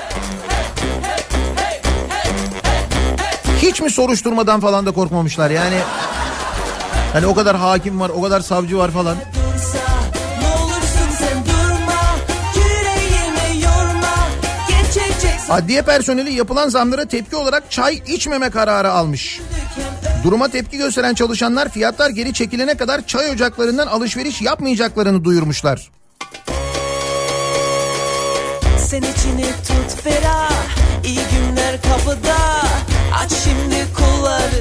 [3.62, 5.78] Hiç mi soruşturmadan falan da korkmamışlar yani?
[7.14, 9.16] Hani o kadar hakim var, o kadar savcı var falan.
[15.52, 19.42] Adliye personeli yapılan zamlara tepki olarak çay içmeme kararı almış.
[20.24, 25.92] Duruma tepki gösteren çalışanlar fiyatlar geri çekilene kadar çay ocaklarından alışveriş yapmayacaklarını duyurmuşlar.
[28.78, 30.52] Sen içini tut ferah
[31.06, 32.38] İyi günler kapıda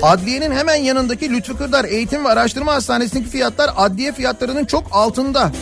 [0.02, 5.52] Adliyenin hemen yanındaki Lütfü Kırdar Eğitim ve Araştırma Hastanesi'ndeki fiyatlar adliye fiyatlarının çok altında.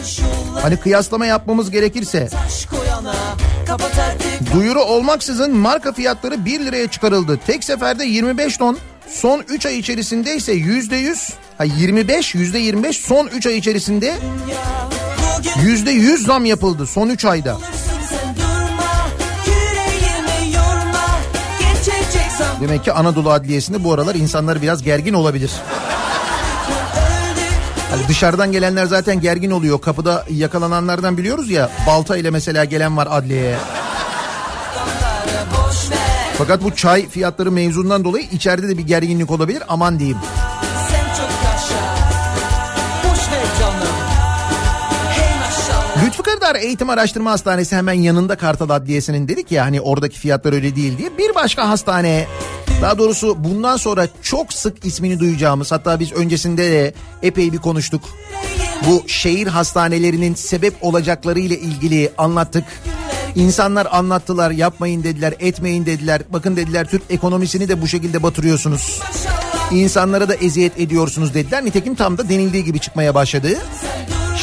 [0.62, 2.28] Hani kıyaslama yapmamız gerekirse.
[4.54, 7.38] Duyuru olmaksızın marka fiyatları 1 liraya çıkarıldı.
[7.46, 13.46] Tek seferde 25 ton, son 3 ay içerisinde ise %100, ha 25, %25 son 3
[13.46, 14.16] ay içerisinde ya
[15.38, 17.58] Bugün %100 zam yapıldı son 3 ayda.
[22.60, 25.50] Demek ki Anadolu Adliyesi'nde bu aralar insanlar biraz gergin olabilir.
[27.90, 29.80] Hani dışarıdan gelenler zaten gergin oluyor.
[29.80, 31.70] Kapıda yakalananlardan biliyoruz ya.
[31.86, 33.56] Balta ile mesela gelen var adliyeye.
[36.38, 39.62] Fakat bu çay fiyatları mevzundan dolayı içeride de bir gerginlik olabilir.
[39.68, 40.18] Aman diyeyim.
[46.48, 50.98] Kırdar Eğitim Araştırma Hastanesi hemen yanında Kartal Adliyesi'nin dedik ya hani oradaki fiyatlar öyle değil
[50.98, 51.18] diye.
[51.18, 52.26] Bir başka hastane
[52.82, 58.02] daha doğrusu bundan sonra çok sık ismini duyacağımız hatta biz öncesinde de epey bir konuştuk.
[58.86, 62.64] Bu şehir hastanelerinin sebep olacakları ile ilgili anlattık.
[63.34, 66.22] İnsanlar anlattılar yapmayın dediler etmeyin dediler.
[66.32, 69.00] Bakın dediler Türk ekonomisini de bu şekilde batırıyorsunuz.
[69.70, 71.64] İnsanlara da eziyet ediyorsunuz dediler.
[71.64, 73.48] Nitekim tam da denildiği gibi çıkmaya başladı.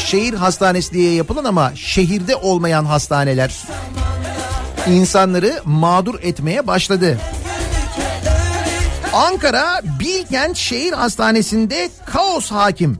[0.04, 3.62] Şehir hastanesi diye yapılan ama şehirde olmayan hastaneler
[4.90, 7.18] insanları mağdur etmeye başladı.
[9.12, 12.98] Ankara Bilkent Şehir Hastanesi'nde kaos hakim.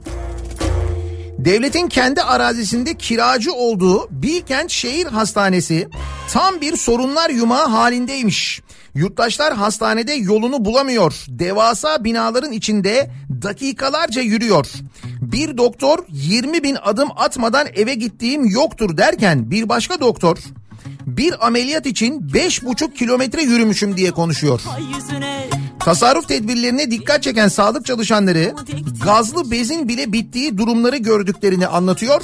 [1.38, 5.88] Devletin kendi arazisinde kiracı olduğu Bilkent Şehir Hastanesi
[6.32, 8.62] tam bir sorunlar yumağı halindeymiş.
[8.94, 11.24] Yurttaşlar hastanede yolunu bulamıyor.
[11.28, 13.10] Devasa binaların içinde
[13.42, 14.66] dakikalarca yürüyor.
[15.20, 20.36] Bir doktor 20 bin adım atmadan eve gittiğim yoktur derken bir başka doktor
[21.06, 24.60] bir ameliyat için 5,5 kilometre yürümüşüm diye konuşuyor.
[25.78, 28.54] Tasarruf tedbirlerine dikkat çeken sağlık çalışanları
[29.04, 32.22] gazlı bezin bile bittiği durumları gördüklerini anlatıyor.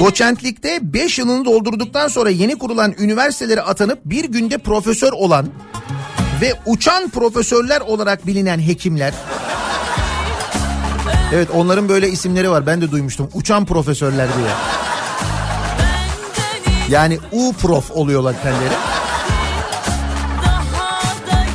[0.00, 5.46] Doçentlikte 5 yılını doldurduktan sonra yeni kurulan üniversitelere atanıp bir günde profesör olan
[6.40, 9.14] ve uçan profesörler olarak bilinen hekimler.
[11.34, 13.28] Evet onların böyle isimleri var ben de duymuştum.
[13.34, 14.50] Uçan profesörler diye.
[16.90, 18.74] Yani U prof oluyorlar kendileri.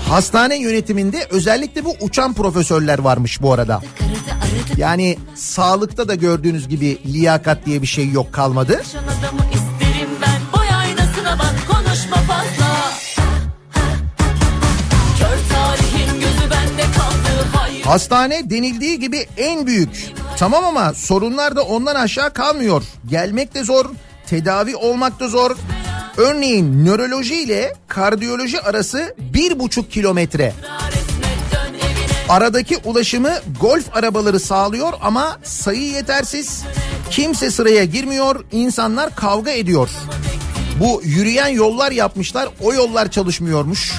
[0.10, 3.82] Hastane yönetiminde özellikle bu uçan profesörler varmış bu arada.
[4.78, 8.82] Yani sağlıkta da gördüğünüz gibi liyakat diye bir şey yok kalmadı.
[17.86, 20.14] Hastane denildiği gibi en büyük.
[20.38, 22.84] Tamam ama sorunlar da ondan aşağı kalmıyor.
[23.10, 23.86] Gelmek de zor,
[24.28, 25.56] tedavi olmak da zor.
[26.18, 30.54] Örneğin nöroloji ile kardiyoloji arası bir buçuk kilometre.
[32.30, 36.64] Aradaki ulaşımı golf arabaları sağlıyor ama sayı yetersiz.
[37.10, 39.90] Kimse sıraya girmiyor, insanlar kavga ediyor.
[40.80, 43.94] Bu yürüyen yollar yapmışlar, o yollar çalışmıyormuş.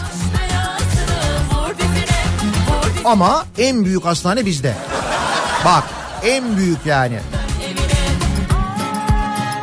[3.04, 4.74] Ama en büyük hastane bizde.
[5.64, 5.84] Bak
[6.24, 7.18] en büyük yani.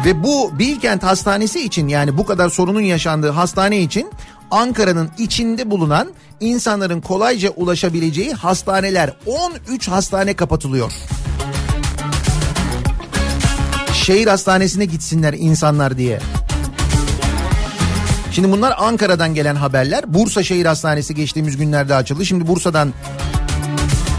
[0.06, 4.12] Ve bu Bilkent Hastanesi için yani bu kadar sorunun yaşandığı hastane için
[4.52, 6.08] Ankara'nın içinde bulunan
[6.40, 9.14] insanların kolayca ulaşabileceği hastaneler
[9.66, 10.92] 13 hastane kapatılıyor.
[13.94, 16.20] Şehir hastanesine gitsinler insanlar diye.
[18.32, 20.14] Şimdi bunlar Ankara'dan gelen haberler.
[20.14, 22.26] Bursa Şehir Hastanesi geçtiğimiz günlerde açıldı.
[22.26, 22.94] Şimdi Bursa'dan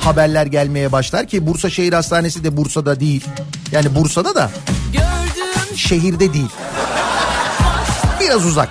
[0.04, 3.24] haberler gelmeye başlar ki Bursa Şehir Hastanesi de Bursa'da değil.
[3.72, 4.50] Yani Bursa'da da
[4.92, 6.50] Gördüm şehirde değil.
[8.20, 8.68] Biraz uzak.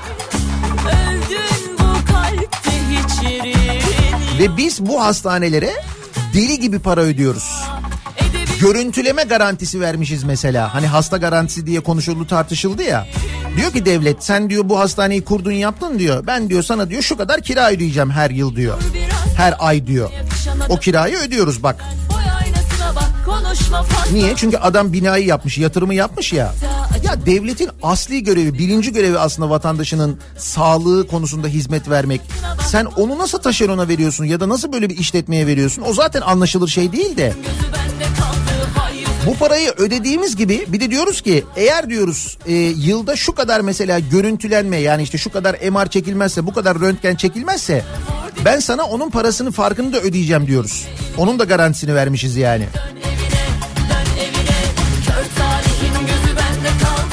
[4.39, 5.73] Ve biz bu hastanelere
[6.33, 7.63] deli gibi para ödüyoruz.
[8.61, 10.73] Görüntüleme garantisi vermişiz mesela.
[10.73, 13.07] Hani hasta garantisi diye konuşuldu tartışıldı ya.
[13.57, 16.27] Diyor ki devlet sen diyor bu hastaneyi kurdun yaptın diyor.
[16.27, 18.77] Ben diyor sana diyor şu kadar kira ödeyeceğim her yıl diyor.
[19.37, 20.09] Her ay diyor.
[20.69, 21.85] O kirayı ödüyoruz bak.
[24.13, 24.33] Niye?
[24.35, 26.53] Çünkü adam binayı yapmış, yatırımı yapmış ya.
[27.03, 32.21] Ya devletin asli görevi, birinci görevi aslında vatandaşının sağlığı konusunda hizmet vermek.
[32.67, 35.83] Sen onu nasıl taşerona veriyorsun ya da nasıl böyle bir işletmeye veriyorsun?
[35.87, 37.33] O zaten anlaşılır şey değil de.
[39.25, 43.99] Bu parayı ödediğimiz gibi bir de diyoruz ki eğer diyoruz e, yılda şu kadar mesela
[43.99, 47.85] görüntülenme yani işte şu kadar MR çekilmezse bu kadar röntgen çekilmezse
[48.45, 50.87] ben sana onun parasının farkını da ödeyeceğim diyoruz.
[51.17, 52.65] Onun da garantisini vermişiz yani.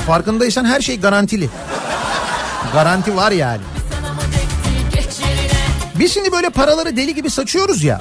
[0.07, 1.49] Farkındaysan her şey garantili.
[2.73, 3.63] Garanti var yani.
[5.99, 8.01] Biz şimdi böyle paraları deli gibi saçıyoruz ya.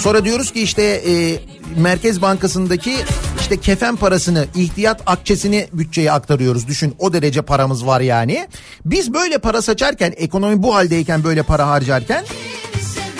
[0.00, 1.40] Sonra diyoruz ki işte e,
[1.76, 2.96] Merkez Bankası'ndaki
[3.40, 6.68] işte kefen parasını, ihtiyat akçesini bütçeye aktarıyoruz.
[6.68, 8.48] Düşün o derece paramız var yani.
[8.84, 12.24] Biz böyle para saçarken, ekonomi bu haldeyken böyle para harcarken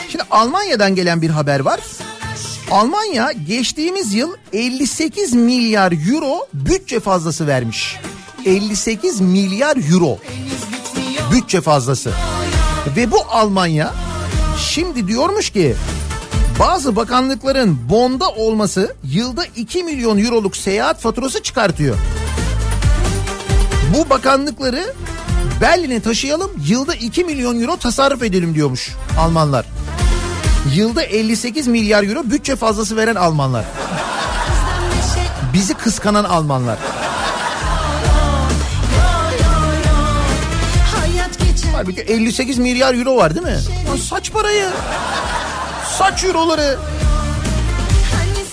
[0.09, 1.81] şimdi Almanya'dan gelen bir haber var.
[2.71, 7.97] Almanya geçtiğimiz yıl 58 milyar euro bütçe fazlası vermiş.
[8.47, 10.19] 58 milyar euro
[11.33, 12.13] bütçe fazlası.
[12.97, 13.95] Ve bu Almanya
[14.59, 15.75] şimdi diyormuş ki
[16.61, 21.97] bazı bakanlıkların bonda olması yılda 2 milyon euroluk seyahat faturası çıkartıyor.
[23.97, 24.95] Bu bakanlıkları
[25.61, 29.67] Berlin'e taşıyalım yılda 2 milyon euro tasarruf edelim diyormuş Almanlar.
[30.75, 33.65] Yılda 58 milyar euro bütçe fazlası veren Almanlar.
[35.53, 36.79] Bizi kıskanan Almanlar.
[41.73, 43.59] Halbuki 58 milyar euro var değil mi?
[43.91, 44.69] Lan saç parayı.
[46.01, 46.79] Saç euroları.
[48.13, 48.45] Hani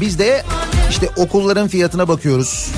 [0.00, 0.44] Biz de
[0.90, 2.70] işte okulların fiyatına bakıyoruz.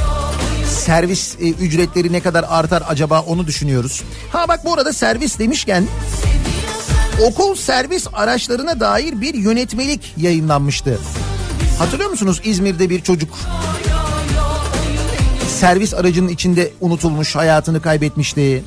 [0.66, 4.02] Servis e, ücretleri ne kadar artar acaba onu düşünüyoruz.
[4.32, 5.84] Ha bak bu arada servis demişken
[7.22, 10.98] okul servis araçlarına dair bir yönetmelik yayınlanmıştı.
[11.78, 13.34] Hatırlıyor musunuz İzmir'de bir çocuk
[15.48, 18.64] servis aracının içinde unutulmuş hayatını kaybetmişti.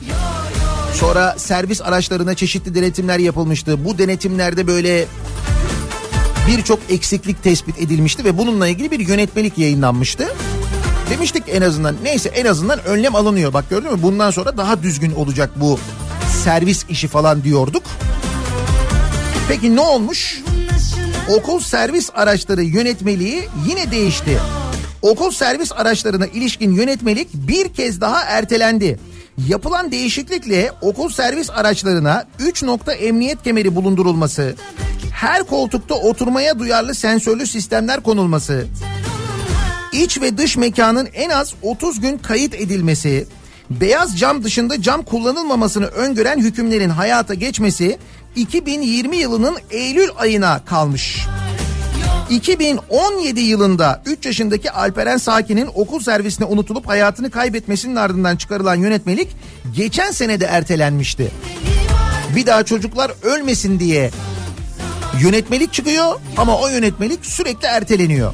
[0.93, 3.85] Sonra servis araçlarına çeşitli denetimler yapılmıştı.
[3.85, 5.05] Bu denetimlerde böyle
[6.47, 10.27] birçok eksiklik tespit edilmişti ve bununla ilgili bir yönetmelik yayınlanmıştı.
[11.09, 13.53] Demiştik en azından neyse en azından önlem alınıyor.
[13.53, 15.79] Bak gördün mü bundan sonra daha düzgün olacak bu
[16.43, 17.83] servis işi falan diyorduk.
[19.49, 20.41] Peki ne olmuş?
[21.29, 24.39] Okul servis araçları yönetmeliği yine değişti.
[25.01, 28.99] Okul servis araçlarına ilişkin yönetmelik bir kez daha ertelendi.
[29.47, 34.55] Yapılan değişiklikle okul servis araçlarına 3 nokta emniyet kemeri bulundurulması,
[35.13, 38.67] her koltukta oturmaya duyarlı sensörlü sistemler konulması,
[39.93, 43.27] iç ve dış mekanın en az 30 gün kayıt edilmesi,
[43.69, 47.97] beyaz cam dışında cam kullanılmamasını öngören hükümlerin hayata geçmesi
[48.35, 51.25] 2020 yılının Eylül ayına kalmış.
[52.29, 59.27] 2017 yılında 3 yaşındaki Alperen Sakin'in okul servisine unutulup hayatını kaybetmesinin ardından çıkarılan yönetmelik
[59.75, 61.31] geçen sene de ertelenmişti.
[62.35, 64.11] Bir daha çocuklar ölmesin diye
[65.21, 68.33] yönetmelik çıkıyor ama o yönetmelik sürekli erteleniyor.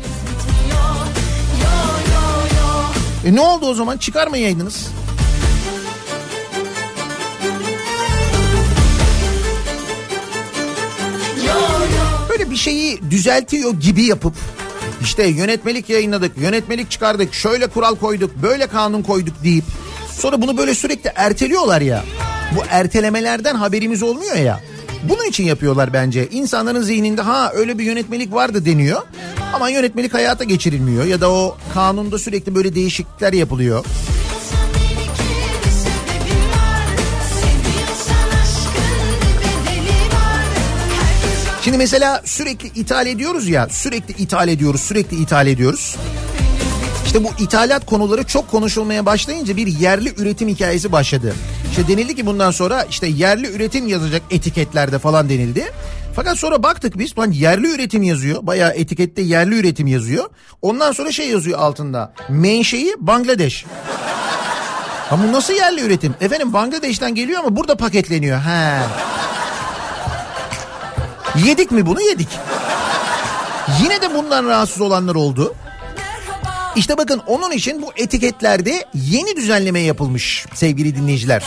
[3.26, 4.88] E ne oldu o zaman çıkarmayaydınız?
[12.66, 14.34] Şeyi düzeltiyor gibi yapıp
[15.02, 19.64] işte yönetmelik yayınladık, yönetmelik çıkardık, şöyle kural koyduk, böyle kanun koyduk deyip
[20.12, 22.04] sonra bunu böyle sürekli erteliyorlar ya.
[22.56, 24.62] Bu ertelemelerden haberimiz olmuyor ya.
[25.10, 26.28] Bunun için yapıyorlar bence.
[26.30, 29.02] İnsanların zihninde ha öyle bir yönetmelik vardı deniyor.
[29.54, 33.86] Ama yönetmelik hayata geçirilmiyor ya da o kanunda sürekli böyle değişiklikler yapılıyor.
[41.66, 45.96] Şimdi mesela sürekli ithal ediyoruz ya sürekli ithal ediyoruz sürekli ithal ediyoruz.
[47.06, 51.34] İşte bu ithalat konuları çok konuşulmaya başlayınca bir yerli üretim hikayesi başladı.
[51.70, 55.72] İşte denildi ki bundan sonra işte yerli üretim yazacak etiketlerde falan denildi.
[56.16, 58.40] Fakat sonra baktık biz lan yerli üretim yazıyor.
[58.42, 60.26] Bayağı etikette yerli üretim yazıyor.
[60.62, 62.14] Ondan sonra şey yazıyor altında.
[62.30, 63.66] Menşei Bangladeş.
[65.10, 66.16] Ha bu nasıl yerli üretim?
[66.22, 68.40] Efendim Bangladeş'ten geliyor ama burada paketleniyor.
[68.40, 68.80] He.
[71.44, 72.02] Yedik mi bunu?
[72.02, 72.30] Yedik.
[73.82, 75.56] Yine de bundan rahatsız olanlar oldu.
[76.76, 81.44] İşte bakın onun için bu etiketlerde yeni düzenleme yapılmış sevgili dinleyiciler.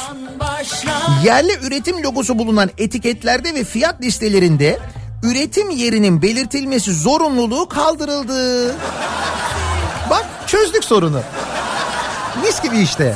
[1.24, 4.78] Yerli üretim logosu bulunan etiketlerde ve fiyat listelerinde
[5.22, 8.74] üretim yerinin belirtilmesi zorunluluğu kaldırıldı.
[10.11, 11.20] Bak çözdük sorunu.
[12.45, 13.14] Mis gibi işte.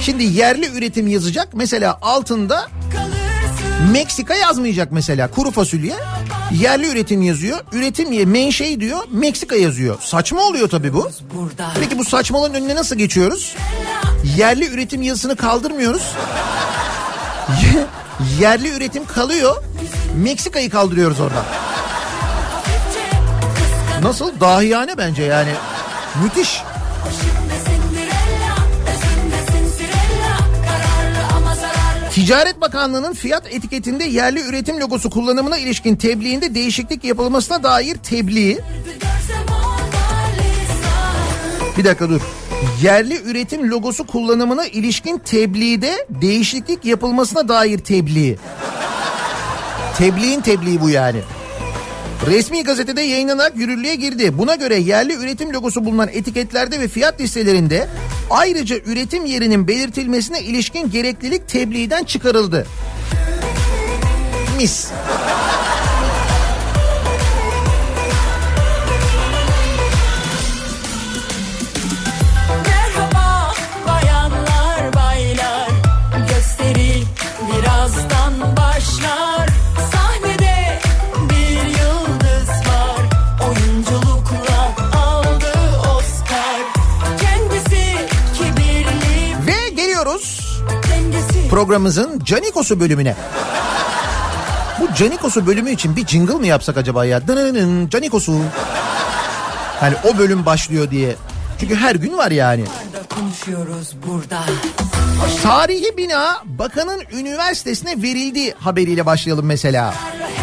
[0.00, 2.68] Şimdi yerli üretim yazacak mesela altında
[3.90, 5.94] Meksika yazmayacak mesela kuru fasulye.
[6.60, 7.60] Yerli üretim yazıyor.
[7.72, 9.96] Üretim ye menşei diyor Meksika yazıyor.
[10.00, 11.10] Saçma oluyor tabii bu.
[11.80, 13.54] Peki bu saçmalığın önüne nasıl geçiyoruz?
[14.36, 16.02] Yerli üretim yazısını kaldırmıyoruz.
[18.40, 19.62] Yerli üretim kalıyor.
[20.16, 21.44] Meksika'yı kaldırıyoruz oradan.
[24.02, 24.40] Nasıl?
[24.40, 25.50] Dahiyane bence yani.
[26.22, 26.62] Müthiş.
[32.14, 38.58] Ticaret Bakanlığı'nın fiyat etiketinde yerli üretim logosu kullanımına ilişkin tebliğinde değişiklik yapılmasına dair tebliği.
[41.78, 42.20] Bir dakika dur.
[42.82, 48.38] Yerli üretim logosu kullanımına ilişkin tebliğde değişiklik yapılmasına dair tebliği.
[49.98, 51.20] Tebliğin tebliği bu yani.
[52.26, 54.38] Resmi gazetede yayınlanarak yürürlüğe girdi.
[54.38, 57.88] Buna göre yerli üretim logosu bulunan etiketlerde ve fiyat listelerinde
[58.30, 62.66] ayrıca üretim yerinin belirtilmesine ilişkin gereklilik tebliğden çıkarıldı.
[64.56, 64.88] Mis.
[90.22, 93.16] Geliyoruz dengesi programımızın Canikos'u bölümüne.
[94.80, 97.28] Bu Canikos'u bölümü için bir jingle mı yapsak acaba ya?
[97.28, 98.40] Dınının Canikos'u.
[99.80, 101.16] Hani o bölüm başlıyor diye.
[101.60, 102.64] Çünkü her gün var yani.
[103.14, 104.40] konuşuyoruz burada
[105.42, 109.94] Tarihi bina bakanın üniversitesine verildi haberiyle başlayalım mesela.
[109.94, 110.41] Yüzünde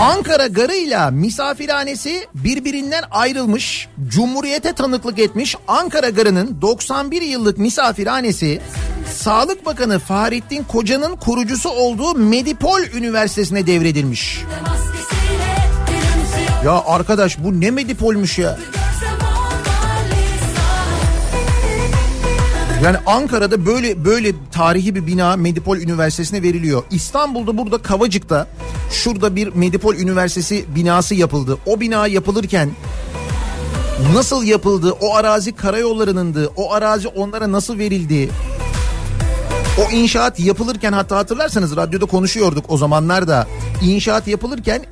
[0.00, 8.60] Ankara garıyla misafirhanesi birbirinden ayrılmış, Cumhuriyete tanıklık etmiş Ankara garının 91 yıllık misafirhanesi
[9.14, 14.42] Sağlık Bakanı Fahrettin Koca'nın kurucusu olduğu Medipol Üniversitesi'ne devredilmiş.
[16.64, 18.58] Ya arkadaş bu ne Medipol'muş ya?
[22.82, 26.82] Yani Ankara'da böyle böyle tarihi bir bina Medipol Üniversitesi'ne veriliyor.
[26.90, 28.46] İstanbul'da burada Kavacık'ta
[28.90, 31.58] şurada bir Medipol Üniversitesi binası yapıldı.
[31.66, 32.70] O bina yapılırken
[34.14, 34.92] nasıl yapıldı?
[35.00, 36.52] O arazi karayollarınındı.
[36.56, 38.28] O arazi onlara nasıl verildi?
[39.78, 43.46] O inşaat yapılırken hatta hatırlarsanız radyoda konuşuyorduk o zamanlarda.
[43.82, 44.82] İnşaat yapılırken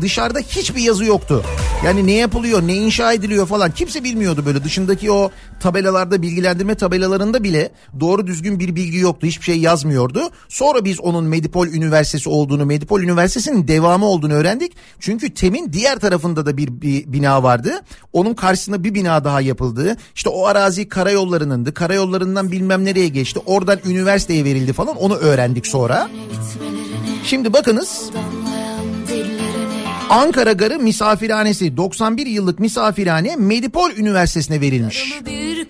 [0.00, 1.44] dışarıda hiçbir yazı yoktu.
[1.84, 4.64] Yani ne yapılıyor, ne inşa ediliyor falan kimse bilmiyordu böyle.
[4.64, 9.26] Dışındaki o tabelalarda, bilgilendirme tabelalarında bile doğru düzgün bir bilgi yoktu.
[9.26, 10.20] Hiçbir şey yazmıyordu.
[10.48, 14.72] Sonra biz onun Medipol Üniversitesi olduğunu, Medipol Üniversitesi'nin devamı olduğunu öğrendik.
[15.00, 17.80] Çünkü TEM'in diğer tarafında da bir, bir bina vardı.
[18.12, 19.96] Onun karşısında bir bina daha yapıldı.
[20.14, 21.74] İşte o arazi karayollarınındı.
[21.74, 23.40] Karayollarından bilmem nereye geçti.
[23.46, 24.96] Oradan üniversiteye verildi falan.
[24.96, 26.08] Onu öğrendik sonra.
[27.24, 28.10] Şimdi bakınız
[30.10, 35.14] Ankara Garı Misafirhanesi 91 yıllık misafirhane Medipol Üniversitesi'ne verilmiş.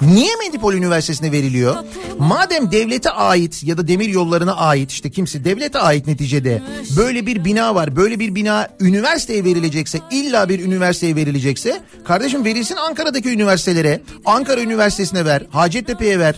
[0.02, 1.76] Niye Medipol Üniversitesi'ne veriliyor?
[2.18, 6.62] Madem devlete ait ya da demir yollarına ait işte kimse devlete ait neticede
[6.96, 7.96] böyle bir bina var.
[7.96, 14.00] Böyle bir bina üniversiteye verilecekse illa bir üniversiteye verilecekse kardeşim verilsin Ankara'daki üniversitelere.
[14.24, 16.36] Ankara Üniversitesi'ne ver, Hacettepe'ye ver,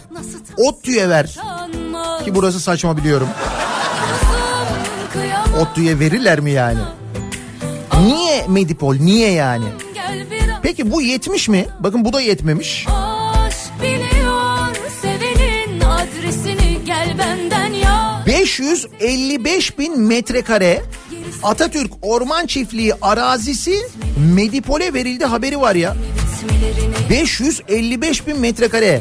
[0.57, 1.37] ODTÜ'ye ver.
[2.25, 3.29] Ki burası saçma biliyorum.
[5.61, 6.79] ODTÜ'ye verirler mi yani?
[8.07, 8.97] Niye Medipol?
[8.97, 9.65] Niye yani?
[10.63, 11.67] Peki bu yetmiş mi?
[11.81, 12.87] Bakın bu da yetmemiş.
[13.83, 20.83] biliyor Sevenin adresini gel benden ya 555 bin metrekare
[21.43, 23.75] Atatürk Orman Çiftliği arazisi
[24.35, 25.97] Medipol'e verildi haberi var ya.
[27.11, 29.01] 555 bin metrekare.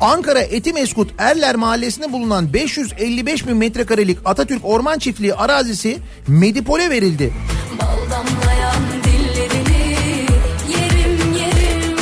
[0.00, 7.32] Ankara Etimeskut Erler Mahallesi'nde bulunan 555 bin metrekarelik Atatürk Orman Çiftliği arazisi Medipol'e verildi.
[10.68, 11.96] Yerim yerim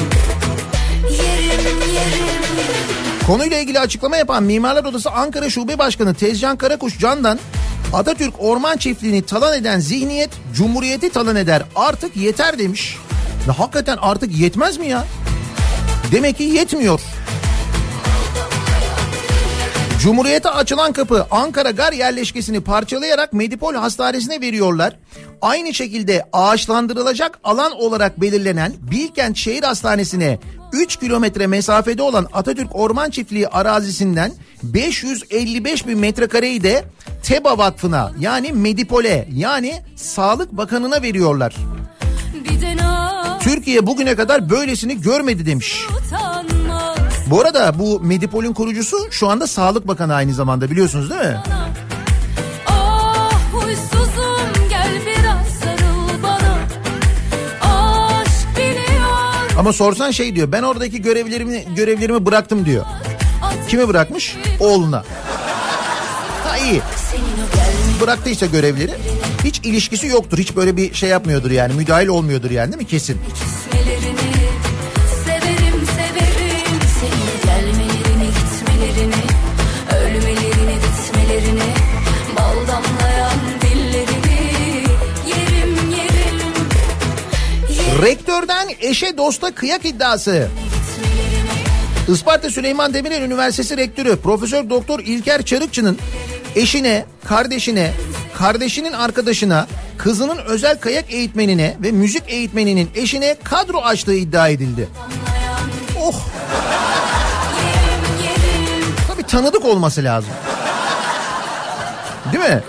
[1.95, 2.35] Yerim
[3.27, 7.39] Konuyla ilgili açıklama yapan Mimarlar Odası Ankara Şube Başkanı Tezcan Karakuş Can'dan
[7.93, 12.97] Atatürk Orman Çiftliği'ni talan eden zihniyet Cumhuriyeti talan eder artık yeter demiş.
[13.49, 15.05] Ya hakikaten artık yetmez mi ya?
[16.13, 17.01] Demek ki yetmiyor.
[20.07, 24.97] Cumhuriyete açılan kapı Ankara Gar yerleşkesini parçalayarak Medipol Hastanesi'ne veriyorlar.
[25.43, 30.39] Aynı şekilde ağaçlandırılacak alan olarak belirlenen Bilkent Şehir Hastanesi'ne
[30.73, 34.33] 3 kilometre mesafede olan Atatürk Orman Çiftliği arazisinden
[34.63, 36.85] 555 bin metrekareyi de
[37.23, 41.57] TEBA Vakfı'na yani Medipol'e yani Sağlık Bakanı'na veriyorlar.
[43.41, 45.87] Türkiye bugüne kadar böylesini görmedi demiş.
[45.91, 46.56] utanmaz
[47.27, 51.37] Bu arada bu Medipol'ün kurucusu şu anda Sağlık Bakanı aynı zamanda biliyorsunuz değil mi?
[51.47, 51.69] Ah
[59.59, 62.85] Ama sorsan şey diyor ben oradaki görevlerimi görevlerimi bıraktım diyor.
[63.69, 64.37] Kime bırakmış?
[64.61, 65.05] Oğluna.
[66.45, 66.83] Ha iyi.
[68.01, 68.95] Bıraktıysa görevleri
[69.45, 70.39] hiç ilişkisi yoktur.
[70.39, 72.89] Hiç böyle bir şey yapmıyordur yani müdahil olmuyordur yani değil mi?
[72.89, 73.19] Kesin.
[88.03, 90.49] Rektörden eşe dosta kıyak iddiası.
[92.09, 95.99] Isparta Süleyman Demirel Üniversitesi Rektörü Profesör Doktor İlker Çarıkçı'nın
[96.57, 97.93] eşine, kardeşine,
[98.39, 99.67] kardeşinin arkadaşına,
[99.99, 104.89] kızının özel kayak eğitmenine ve müzik eğitmeninin eşine kadro açtığı iddia edildi.
[106.03, 106.21] Oh.
[109.09, 110.31] Tabii tanıdık olması lazım.
[112.33, 112.63] Değil mi?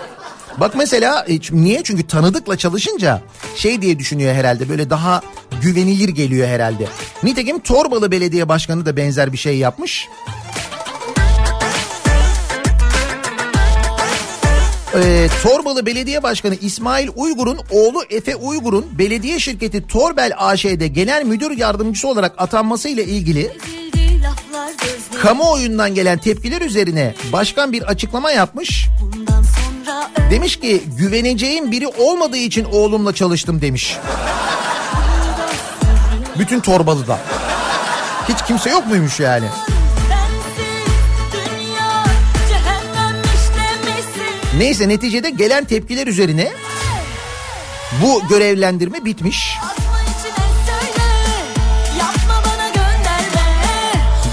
[0.56, 1.82] Bak mesela niye?
[1.82, 3.22] Çünkü tanıdıkla çalışınca
[3.58, 5.22] şey diye düşünüyor herhalde böyle daha
[5.62, 6.86] güvenilir geliyor herhalde.
[7.22, 10.08] Nitekim Torbalı Belediye Başkanı da benzer bir şey yapmış.
[14.94, 21.50] Ee, Torbalı Belediye Başkanı İsmail Uygur'un oğlu Efe Uygur'un belediye şirketi Torbel AŞ'de genel müdür
[21.50, 23.52] yardımcısı olarak atanmasıyla ilgili
[25.22, 28.86] kamuoyundan gelen tepkiler üzerine başkan bir açıklama yapmış.
[29.00, 29.27] Sonra
[30.30, 33.96] Demiş ki güveneceğim biri olmadığı için oğlumla çalıştım demiş.
[36.38, 37.18] Bütün Torbalı'da.
[38.28, 39.46] Hiç kimse yok muymuş yani?
[44.58, 46.52] Neyse neticede gelen tepkiler üzerine
[48.02, 49.56] bu görevlendirme bitmiş.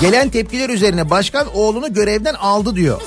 [0.02, 3.02] Gelen tepkiler üzerine başkan oğlunu görevden aldı diyor.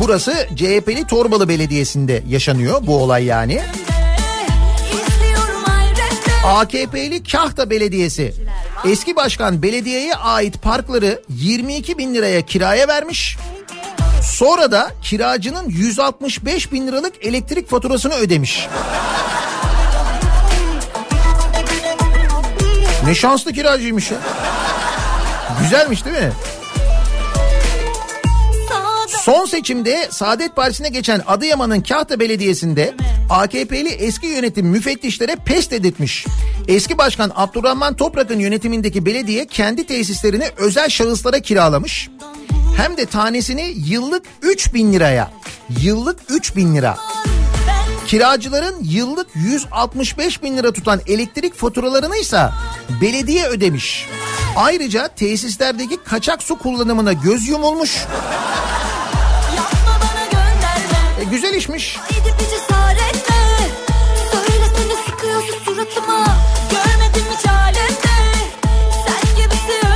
[0.00, 3.60] Burası CHP'li Torbalı Belediyesi'nde yaşanıyor bu olay yani.
[6.46, 8.34] AKP'li Kahta Belediyesi
[8.84, 13.36] eski başkan belediyeye ait parkları 22 bin liraya kiraya vermiş.
[14.22, 18.68] Sonra da kiracının 165 bin liralık elektrik faturasını ödemiş.
[23.06, 24.16] Ne şanslı kiracıymış ya.
[25.60, 26.32] Güzelmiş değil mi?
[29.22, 32.94] Son seçimde Saadet Partisi'ne geçen Adıyaman'ın Kahta Belediyesi'nde
[33.30, 36.26] AKP'li eski yönetim müfettişlere pes edilmiş.
[36.68, 42.08] Eski başkan Abdurrahman Toprak'ın yönetimindeki belediye kendi tesislerini özel şahıslara kiralamış.
[42.76, 45.30] Hem de tanesini yıllık 3 bin liraya.
[45.82, 46.98] Yıllık 3 bin lira.
[48.06, 52.48] Kiracıların yıllık 165 bin lira tutan elektrik faturalarını ise
[53.00, 54.06] belediye ödemiş.
[54.56, 58.06] Ayrıca tesislerdeki kaçak su kullanımına göz yumulmuş.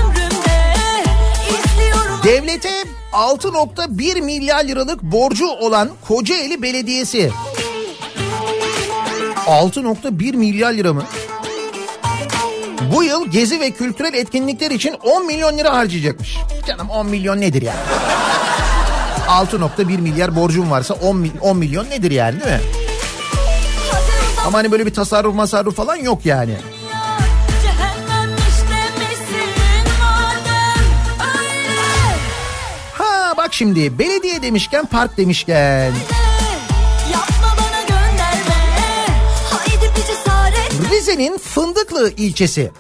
[0.01, 0.75] Ömrümde
[1.49, 7.31] İzliyorum Devlete 6.1 milyar liralık borcu olan Kocaeli Belediyesi.
[9.47, 11.05] 6.1 milyar lira mı?
[12.95, 16.37] Bu yıl gezi ve kültürel etkinlikler için 10 milyon lira harcayacakmış.
[16.67, 17.75] Canım 10 milyon nedir ya?
[19.27, 22.61] 6.1 milyar borcum varsa 10, mil- 10 milyon nedir yani değil mi?
[24.47, 26.55] Ama hani böyle bir tasarruf masarruf falan yok yani.
[32.93, 35.93] Ha bak şimdi belediye demişken park demişken.
[40.91, 42.71] Rize'nin Fındıklı ilçesi.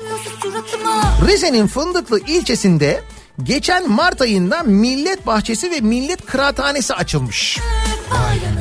[1.28, 3.03] Rize'nin Fındıklı ilçesinde
[3.43, 7.59] geçen Mart ayında Millet Bahçesi ve Millet Kıraathanesi açılmış.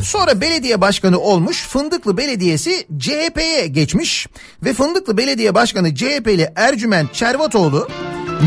[0.01, 1.67] Sonra belediye başkanı olmuş.
[1.67, 4.27] Fındıklı Belediyesi CHP'ye geçmiş
[4.63, 7.89] ve Fındıklı Belediye Başkanı CHP'li Ercüment Çervatoğlu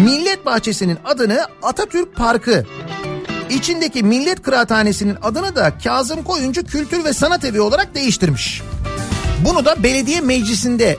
[0.05, 2.65] Millet Bahçesi'nin adını Atatürk Parkı
[3.51, 8.63] İçindeki Millet Kıraathanesi'nin adını da Kazım Koyuncu Kültür ve Sanat Evi olarak değiştirmiş.
[9.45, 10.97] Bunu da belediye meclisinde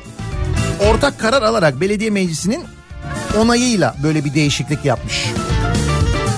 [0.90, 2.64] ortak karar alarak belediye meclisinin
[3.38, 5.26] onayıyla böyle bir değişiklik yapmış.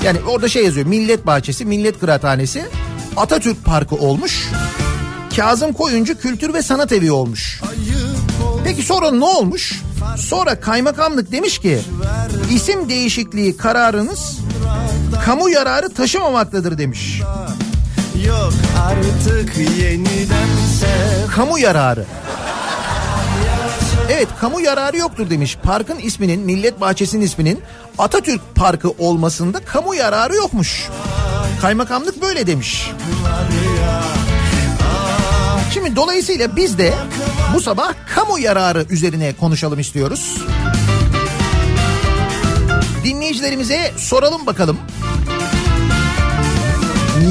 [0.04, 2.66] Yani orada şey yazıyor Millet Bahçesi, Millet Kıraathanesi,
[3.18, 4.50] Atatürk Parkı olmuş.
[5.36, 7.62] Kazım Koyuncu Kültür ve Sanat Evi olmuş.
[8.64, 9.82] Peki sonra ne olmuş?
[10.18, 11.80] Sonra kaymakamlık demiş ki
[12.52, 14.38] isim değişikliği kararınız
[15.26, 17.22] kamu yararı taşımamaktadır demiş.
[18.26, 20.48] Yok artık yeniden
[20.80, 22.06] sev Kamu yararı.
[24.14, 25.58] Evet kamu yararı yoktur demiş.
[25.64, 27.60] Parkın isminin Millet Bahçesi'nin isminin
[27.98, 30.90] Atatürk Parkı olmasında kamu yararı yokmuş.
[31.62, 32.92] Kaymakamlık böyle demiş.
[35.74, 36.94] Şimdi dolayısıyla biz de
[37.56, 40.38] bu sabah kamu yararı üzerine konuşalım istiyoruz.
[43.04, 44.78] Dinleyicilerimize soralım bakalım.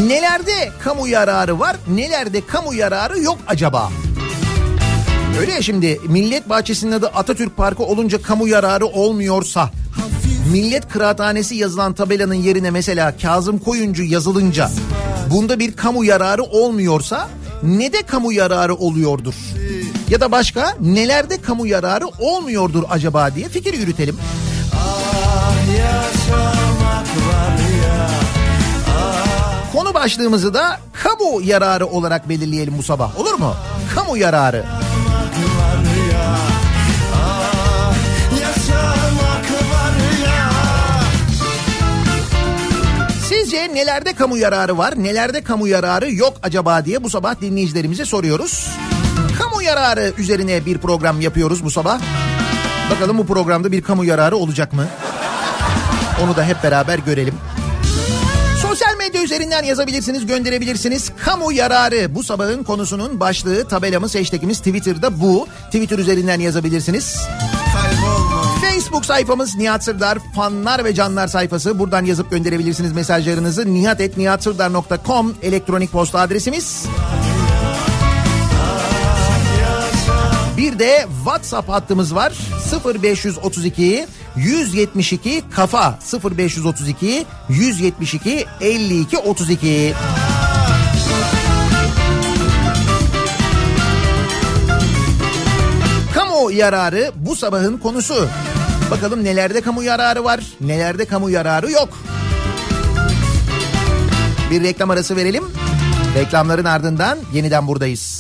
[0.07, 3.91] Nelerde kamu yararı var, nelerde kamu yararı yok acaba?
[5.41, 9.71] Öyle ya şimdi Millet Bahçesi'nin adı Atatürk Parkı olunca kamu yararı olmuyorsa
[10.53, 14.71] Millet Kıraathanesi yazılan tabelanın yerine mesela Kazım Koyuncu yazılınca
[15.31, 17.29] bunda bir kamu yararı olmuyorsa
[17.63, 19.35] ne de kamu yararı oluyordur?
[20.09, 24.17] Ya da başka nelerde kamu yararı olmuyordur acaba diye fikir yürütelim.
[29.73, 33.55] Konu başlığımızı da kamu yararı olarak belirleyelim bu sabah olur mu?
[33.95, 34.80] Kamu yararı.
[43.51, 48.69] Sizce nelerde kamu yararı var, nelerde kamu yararı yok acaba diye bu sabah dinleyicilerimize soruyoruz.
[49.39, 52.01] Kamu yararı üzerine bir program yapıyoruz bu sabah.
[52.91, 54.87] Bakalım bu programda bir kamu yararı olacak mı?
[56.25, 57.35] Onu da hep beraber görelim.
[58.63, 61.13] Sosyal medya üzerinden yazabilirsiniz, gönderebilirsiniz.
[61.25, 65.49] Kamu yararı bu sabahın konusunun başlığı, tabelamız, hashtagimiz Twitter'da bu.
[65.67, 67.21] Twitter üzerinden yazabilirsiniz.
[68.91, 71.79] Facebook sayfamız Nihat Sırdar fanlar ve canlar sayfası.
[71.79, 73.75] Buradan yazıp gönderebilirsiniz mesajlarınızı.
[73.75, 76.87] nihat.nihatsırdar.com elektronik posta adresimiz.
[80.57, 82.33] Bir de WhatsApp hattımız var.
[82.95, 85.99] 0532 172 kafa
[86.37, 89.95] 0532 172 52 32.
[96.15, 98.29] Kamu yararı bu sabahın konusu.
[98.91, 101.89] Bakalım nelerde kamu yararı var, nelerde kamu yararı yok.
[104.51, 105.45] Bir reklam arası verelim.
[106.15, 108.20] Reklamların ardından yeniden buradayız.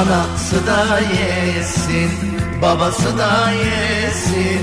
[0.00, 2.10] Anası da yesin
[2.62, 4.60] Babası da yesin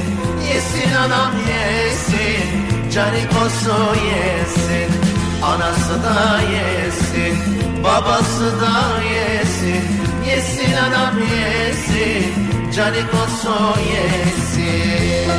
[0.54, 5.08] Yesin anam yesin Canikosu yesin
[5.44, 7.38] Anası da yesin,
[7.84, 9.84] babası da yesin,
[10.28, 12.34] yesin anam yesin,
[12.76, 15.32] canikosu yesin.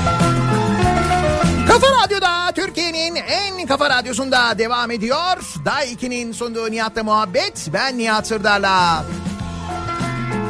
[1.69, 5.37] Kafa Radyo'da Türkiye'nin en kafa radyosunda devam ediyor.
[5.65, 7.69] Day 2'nin sunduğu Nihat'la muhabbet.
[7.73, 9.05] Ben Nihat Sırdar'la.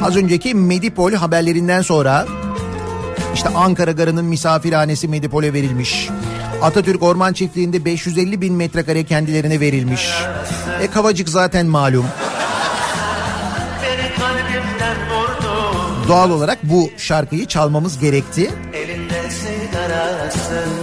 [0.01, 2.25] Az önceki Medipol haberlerinden sonra
[3.33, 6.09] işte Ankara Garı'nın misafirhanesi Medipol'e verilmiş.
[6.61, 10.09] Atatürk Orman Çiftliği'nde 550 bin metrekare kendilerine verilmiş.
[10.81, 12.05] E Kavacık zaten malum.
[16.07, 18.51] Doğal olarak bu şarkıyı çalmamız gerekti.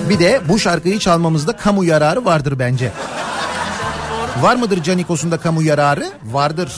[0.08, 2.92] Bir de bu şarkıyı çalmamızda kamu yararı vardır bence.
[4.40, 6.10] Var mıdır Canikos'un kamu yararı?
[6.24, 6.72] Vardır.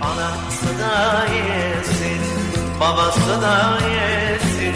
[0.00, 1.57] Anası da yesin,
[2.80, 4.74] babası da yesin,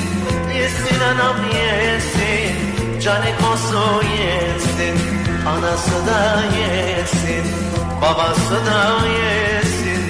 [0.59, 2.55] yesin anam yesin,
[3.01, 4.99] canikosu yesin.
[5.47, 7.45] Anası da yesin,
[8.03, 10.03] babası da yesin,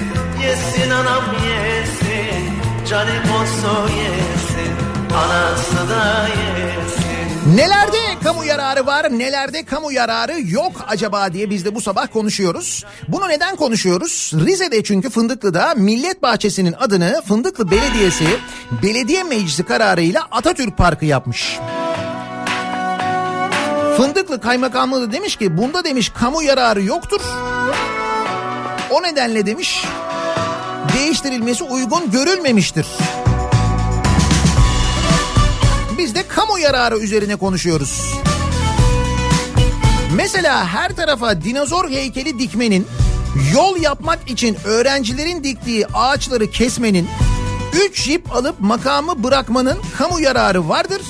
[0.42, 2.44] yesin anam yesin,
[2.90, 4.72] canikosu yesin.
[5.24, 7.11] Anası da yesin,
[7.46, 12.84] Nelerde kamu yararı var, nelerde kamu yararı yok acaba diye biz de bu sabah konuşuyoruz.
[13.08, 14.32] Bunu neden konuşuyoruz?
[14.34, 18.26] Rize'de çünkü Fındıklı'da Millet Bahçesi'nin adını Fındıklı Belediyesi
[18.82, 21.58] Belediye Meclisi kararıyla Atatürk Parkı yapmış.
[23.96, 27.20] Fındıklı Kaymakamlığı da demiş ki bunda demiş kamu yararı yoktur.
[28.90, 29.84] O nedenle demiş
[30.96, 32.86] değiştirilmesi uygun görülmemiştir.
[36.02, 38.14] Biz de kamu yararı üzerine konuşuyoruz.
[40.14, 42.86] Mesela her tarafa dinozor heykeli dikmenin,
[43.54, 47.08] yol yapmak için öğrencilerin diktiği ağaçları kesmenin,
[47.90, 51.02] 3 jip alıp makamı bırakmanın kamu yararı vardır.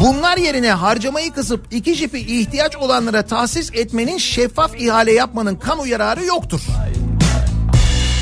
[0.00, 6.24] Bunlar yerine harcamayı kısıp iki jipi ihtiyaç olanlara tahsis etmenin şeffaf ihale yapmanın kamu yararı
[6.24, 6.60] yoktur.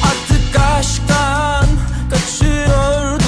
[0.03, 1.67] Artık aşktan
[2.11, 3.20] kaçıyordum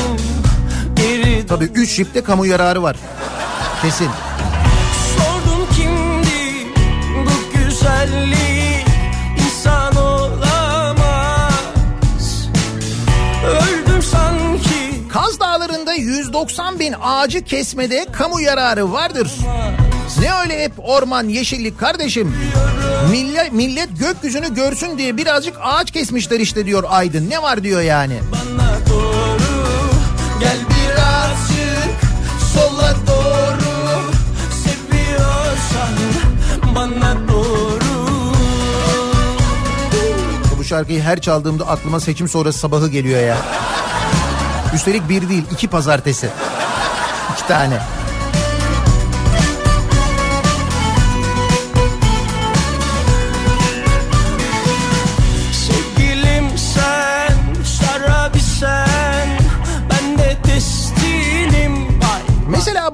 [1.02, 2.96] Geri Tabii 3 jipte kamu yararı var.
[3.82, 4.10] Kesin.
[5.16, 6.66] sordum kimdi
[7.26, 8.86] bu güzellik
[9.46, 11.52] insan olamaz
[13.46, 19.30] Öldüm sanki Kaz Dağları'nda 190 bin ağacı kesmede kamu yararı vardır.
[20.20, 22.34] Ne öyle hep orman yeşillik kardeşim.
[23.10, 27.30] Millet, millet gökyüzünü görsün diye birazcık ağaç kesmişler işte diyor Aydın.
[27.30, 28.18] Ne var diyor yani.
[28.32, 29.42] bana doğru
[30.40, 30.81] Gel birazcık
[32.54, 33.72] sola doğru
[34.64, 35.94] Seviyorsan
[36.74, 38.32] bana doğru
[40.58, 43.36] Bu şarkıyı her çaldığımda aklıma seçim sonrası sabahı geliyor ya.
[44.74, 46.30] Üstelik bir değil iki pazartesi.
[47.34, 48.01] İki tane.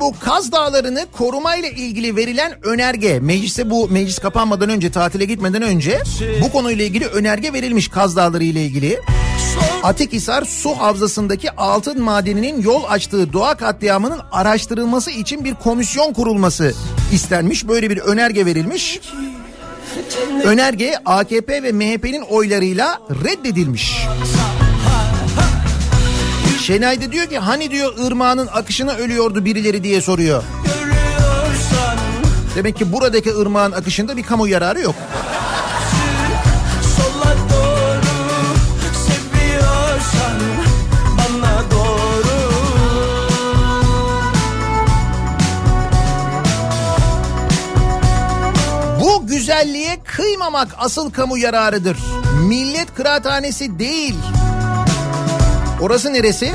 [0.09, 6.03] Bu Kaz Dağları'nı korumayla ilgili verilen önerge meclise bu meclis kapanmadan önce tatile gitmeden önce
[6.43, 9.01] bu konuyla ilgili önerge verilmiş Kaz Dağları ile ilgili.
[9.83, 16.75] Atikhisar Su Havzası'ndaki altın madeninin yol açtığı doğa katliamının araştırılması için bir komisyon kurulması
[17.13, 17.69] istenmiş.
[17.69, 19.01] Böyle bir önerge verilmiş.
[20.45, 24.07] Önerge AKP ve MHP'nin oylarıyla reddedilmiş.
[26.69, 30.43] Şenay da diyor ki hani diyor ırmağının akışına ölüyordu birileri diye soruyor.
[30.64, 31.99] görüyorsan
[32.55, 34.95] Demek ki buradaki ırmağın akışında bir kamu yararı yok.
[49.01, 51.97] Bu güzelliğe kıymamak asıl kamu yararıdır.
[52.49, 54.14] Millet kıraathanesi değil.
[55.81, 56.53] Orası neresi?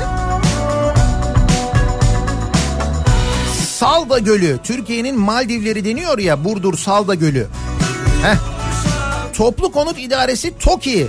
[3.68, 4.58] Salda Gölü.
[4.64, 7.46] Türkiye'nin Maldivleri deniyor ya Burdur Salda Gölü.
[8.22, 8.36] Heh.
[9.34, 11.08] Toplu Konut İdaresi TOKİ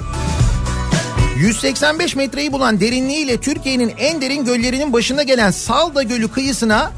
[1.38, 6.92] 185 metreyi bulan derinliğiyle Türkiye'nin en derin göllerinin başında gelen Salda Gölü kıyısına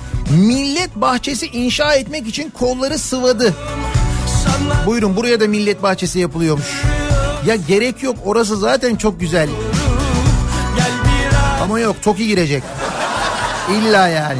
[0.47, 3.53] millet bahçesi inşa etmek için kolları sıvadı.
[4.85, 6.83] Buyurun buraya da millet bahçesi yapılıyormuş.
[7.45, 9.49] Ya gerek yok orası zaten çok güzel.
[9.49, 9.76] Biraz
[11.67, 12.63] Ama yok TOKİ girecek.
[13.71, 14.39] İlla yani.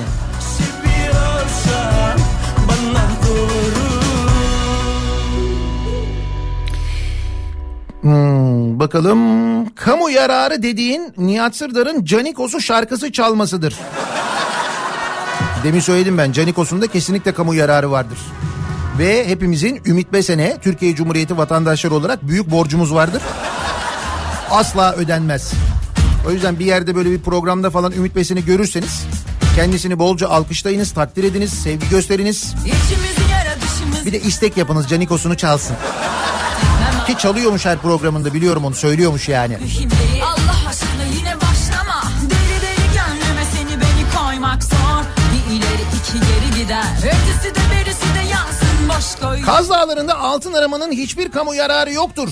[8.02, 9.20] Hmm, bakalım
[9.70, 13.76] kamu yararı dediğin Nihat Sırdar'ın Canikos'u şarkısı çalmasıdır.
[15.64, 18.20] Demin söyledim ben Canikos'un da kesinlikle kamu yararı vardır.
[19.00, 23.22] Ve hepimizin Ümit Besen'e Türkiye Cumhuriyeti vatandaşları olarak büyük borcumuz vardır.
[24.52, 25.54] Asla ödenmez.
[26.28, 29.06] O yüzden bir yerde böyle bir programda falan Ümit Besen'i görürseniz
[29.56, 32.54] kendisini bolca alkışlayınız, takdir ediniz, sevgi gösteriniz.
[34.06, 35.76] Bir de istek yapınız Canikos'unu çalsın.
[37.08, 39.58] Ki çalıyormuş her programında biliyorum onu söylüyormuş yani.
[40.24, 45.04] Allah aşkına yine başlama Deli deli gönlüme seni beni koymak zor
[45.34, 50.54] Bir ileri iki geri gider Ötesi de berisi de yansın boş koy Kaz Dağları'nda altın
[50.54, 52.30] aramanın hiçbir kamu yararı yoktur.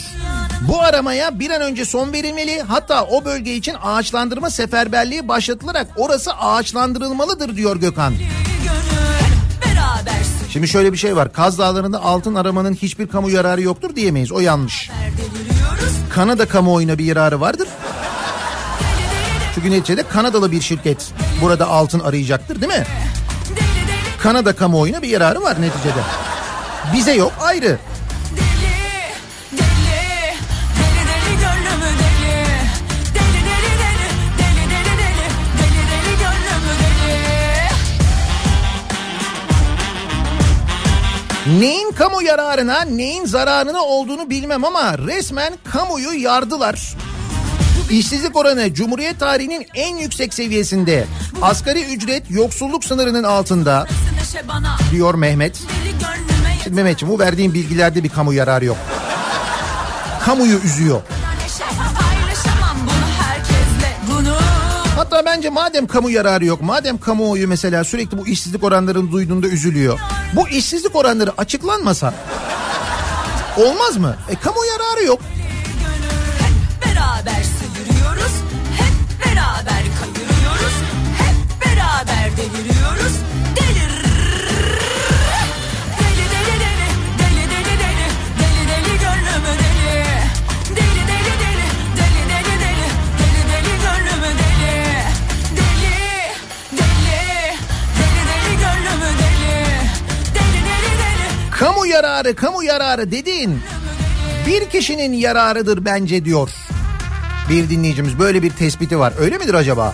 [0.61, 6.33] Bu aramaya bir an önce son verilmeli hatta o bölge için ağaçlandırma seferberliği başlatılarak orası
[6.33, 8.13] ağaçlandırılmalıdır diyor Gökhan.
[10.49, 14.39] Şimdi şöyle bir şey var Kaz Dağları'nda altın aramanın hiçbir kamu yararı yoktur diyemeyiz o
[14.39, 14.89] yanlış.
[16.09, 17.67] Kanada kamuoyuna bir yararı vardır.
[19.55, 22.83] Çünkü neticede Kanadalı bir şirket burada altın arayacaktır değil mi?
[24.19, 25.99] Kanada kamuoyuna bir yararı var neticede.
[26.93, 27.77] Bize yok ayrı.
[41.47, 46.93] Neyin kamu yararına neyin zararına olduğunu bilmem ama resmen kamuyu yardılar.
[47.89, 51.07] İşsizlik oranı Cumhuriyet tarihinin en yüksek seviyesinde.
[51.41, 53.87] Asgari ücret yoksulluk sınırının altında
[54.91, 55.61] diyor Mehmet.
[56.63, 58.77] Şimdi Mehmetciğim bu verdiğin bilgilerde bir kamu yararı yok.
[60.25, 61.01] Kamuyu üzüyor.
[64.95, 69.99] Hatta bence madem kamu yararı yok, madem kamuoyu mesela sürekli bu işsizlik oranlarını duyduğunda üzülüyor.
[70.33, 72.13] Bu işsizlik oranları açıklanmasa
[73.57, 74.15] olmaz mı?
[74.29, 75.21] E kamu yararı yok.
[76.39, 78.31] Hep beraber sıyırıyoruz
[78.77, 80.75] Hep beraber kayırıyoruz
[81.17, 82.74] Hep beraber deliriyoruz
[101.75, 103.61] Kamu yararı, kamu yararı dediğin
[104.47, 106.49] bir kişinin yararıdır bence diyor.
[107.49, 109.13] Bir dinleyicimiz böyle bir tespiti var.
[109.19, 109.93] Öyle midir acaba?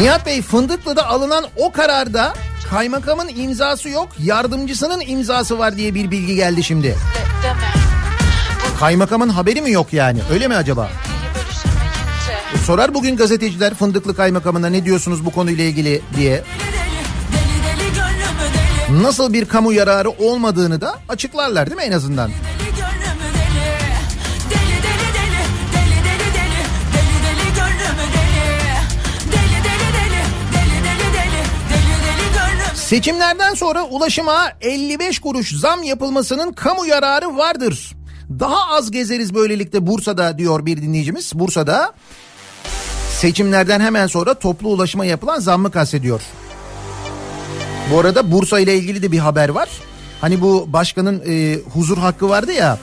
[0.00, 2.34] Nihat Bey Fındıklı'da alınan o kararda
[2.70, 6.96] kaymakamın imzası yok yardımcısının imzası var diye bir bilgi geldi şimdi.
[8.80, 10.90] Kaymakamın haberi mi yok yani öyle mi acaba?
[12.66, 16.44] Sorar bugün gazeteciler Fındıklı kaymakamına ne diyorsunuz bu konuyla ilgili diye.
[18.90, 22.30] Nasıl bir kamu yararı olmadığını da açıklarlar değil mi en azından?
[32.74, 37.96] Seçimlerden sonra ulaşıma 55 kuruş zam yapılmasının kamu yararı vardır.
[38.40, 41.32] Daha az gezeriz böylelikle Bursa'da diyor bir dinleyicimiz.
[41.34, 41.92] Bursa'da
[43.20, 46.20] seçimlerden hemen sonra toplu ulaşıma yapılan zammı kastediyor.
[47.92, 49.68] Bu arada Bursa ile ilgili de bir haber var.
[50.20, 52.78] Hani bu başkanın e, huzur hakkı vardı ya.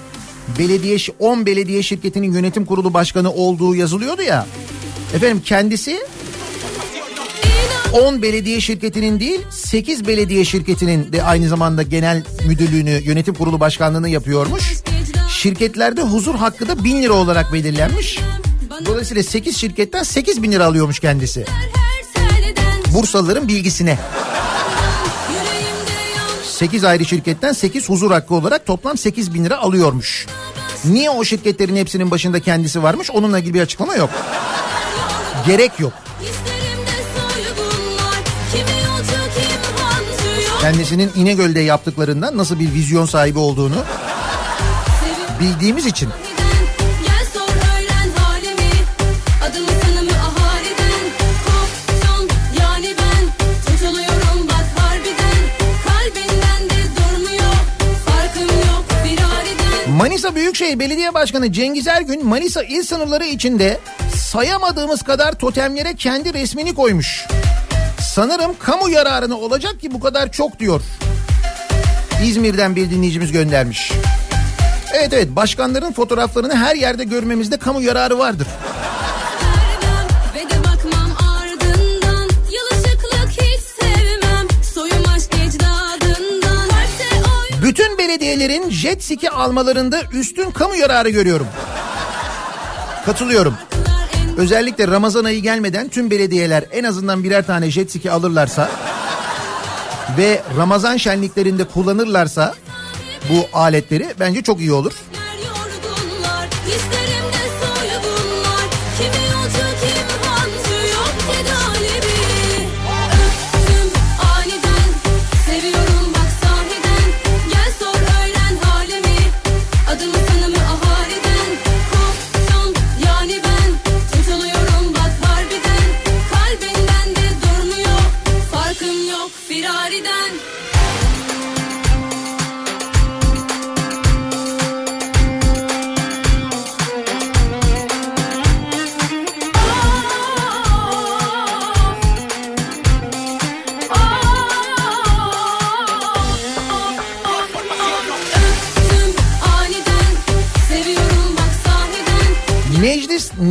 [0.60, 4.48] Belediye 10 belediye şirketinin yönetim kurulu başkanı olduğu yazılıyordu ya.
[5.14, 6.00] Efendim kendisi
[7.94, 14.10] 10 belediye şirketinin değil 8 belediye şirketinin de aynı zamanda genel müdürlüğünü yönetim kurulu başkanlığını
[14.10, 14.74] yapıyormuş.
[15.30, 18.20] Şirketlerde huzur hakkı da 1000 lira olarak belirlenmiş.
[18.86, 21.46] Dolayısıyla 8 şirketten 8 bin lira alıyormuş kendisi.
[22.94, 24.00] Bursalıların bilgisine.
[26.44, 30.28] 8 ayrı şirketten 8 huzur hakkı olarak toplam 8 bin lira alıyormuş.
[30.86, 34.10] Niye o şirketlerin hepsinin başında kendisi varmış onunla ilgili bir açıklama yok.
[35.48, 35.94] Gerek yok.
[40.62, 43.84] Kendisinin İnegöl'de yaptıklarından nasıl bir vizyon sahibi olduğunu
[45.40, 46.10] bildiğimiz için.
[59.98, 63.80] Manisa Büyükşehir Belediye Başkanı Cengiz Ergün Manisa il sınırları içinde
[64.16, 67.26] sayamadığımız kadar totemlere kendi resmini koymuş.
[68.02, 70.82] Sanırım kamu yararına olacak ki bu kadar çok diyor.
[72.24, 73.92] İzmir'den bir dinleyicimiz göndermiş.
[74.94, 78.48] Evet evet başkanların fotoğraflarını her yerde görmemizde kamu yararı vardır.
[88.48, 91.48] Belediyelerin jet ski almalarında üstün kamu yararı görüyorum.
[93.06, 93.54] Katılıyorum.
[94.38, 98.70] Özellikle Ramazan ayı gelmeden tüm belediyeler en azından birer tane jet ski alırlarsa
[100.18, 102.56] ve Ramazan şenliklerinde kullanırlarsa
[103.30, 104.94] bu aletleri bence çok iyi olur.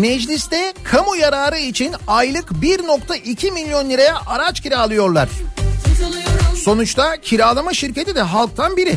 [0.00, 5.28] Mecliste kamu yararı için aylık 1.2 milyon liraya araç kiralıyorlar.
[6.64, 8.94] Sonuçta kiralama şirketi de halktan biri.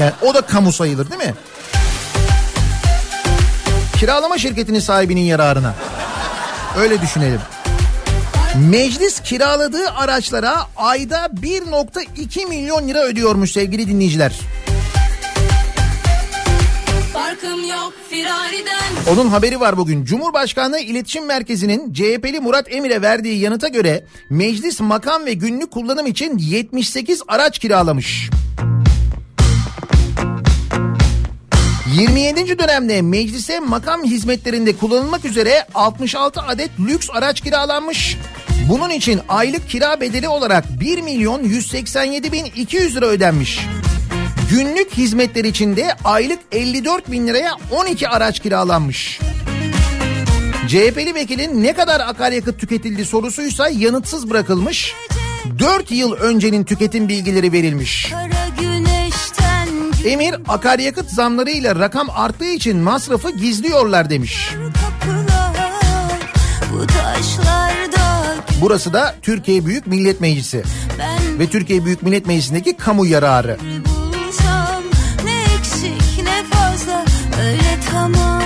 [0.00, 1.34] Yani o da kamu sayılır değil mi?
[4.04, 5.74] kiralama şirketinin sahibinin yararına.
[6.78, 7.40] Öyle düşünelim.
[8.70, 14.32] Meclis kiraladığı araçlara ayda 1.2 milyon lira ödüyormuş sevgili dinleyiciler.
[17.14, 20.04] Farkım yok firariden Onun haberi var bugün.
[20.04, 26.38] Cumhurbaşkanlığı İletişim Merkezi'nin CHP'li Murat Emir'e verdiği yanıta göre meclis makam ve günlük kullanım için
[26.38, 28.30] 78 araç kiralamış.
[31.96, 32.58] 27.
[32.58, 38.16] dönemde meclise makam hizmetlerinde kullanılmak üzere 66 adet lüks araç kiralanmış.
[38.68, 43.60] Bunun için aylık kira bedeli olarak 1 milyon 187 bin 200 lira ödenmiş.
[44.50, 49.20] Günlük hizmetler için de aylık 54 bin liraya 12 araç kiralanmış.
[50.66, 54.94] CHP'li vekilin ne kadar akaryakıt tüketildi sorusuysa yanıtsız bırakılmış.
[55.58, 58.12] 4 yıl öncenin tüketim bilgileri verilmiş.
[60.04, 64.54] Emir akaryakıt zamlarıyla rakam arttığı için masrafı gizliyorlar demiş.
[66.72, 66.86] Bu
[68.60, 70.62] Burası da Türkiye Büyük Millet Meclisi
[71.38, 73.58] ve Türkiye Büyük Millet Meclisi'ndeki kamu yararı.
[73.60, 73.93] bulsam
[77.42, 78.42] öyle tamam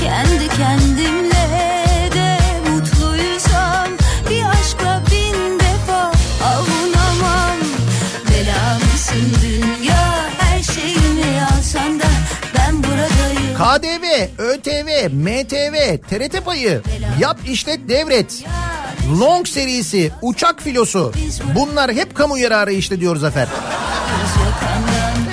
[0.00, 1.48] Kendi kendimle
[2.14, 2.38] de
[2.70, 3.88] mutluysam
[4.30, 6.12] Bir aşkla bin defa
[6.44, 7.58] avunamam.
[8.30, 10.24] Bela mısın dünya?
[10.38, 12.04] Her şeyimi alsan da
[12.58, 13.54] Ben buradayım.
[13.54, 16.82] KDV, ÖTV, MTV, TRT payı,
[17.20, 18.44] yap işlet devret,
[19.20, 21.12] long serisi, uçak filosu.
[21.54, 23.48] Bunlar hep kamu yararı işte diyor Zafer.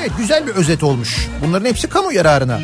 [0.02, 1.28] Evet güzel bir özet olmuş.
[1.46, 2.60] Bunların hepsi kamu yararına.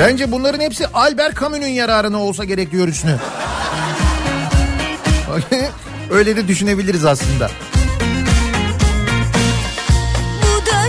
[0.00, 3.16] Bence bunların hepsi Albert Camus'un yararına olsa gerek diyor Hüsnü.
[6.10, 7.50] Öyle de düşünebiliriz aslında.
[10.68, 10.86] Ah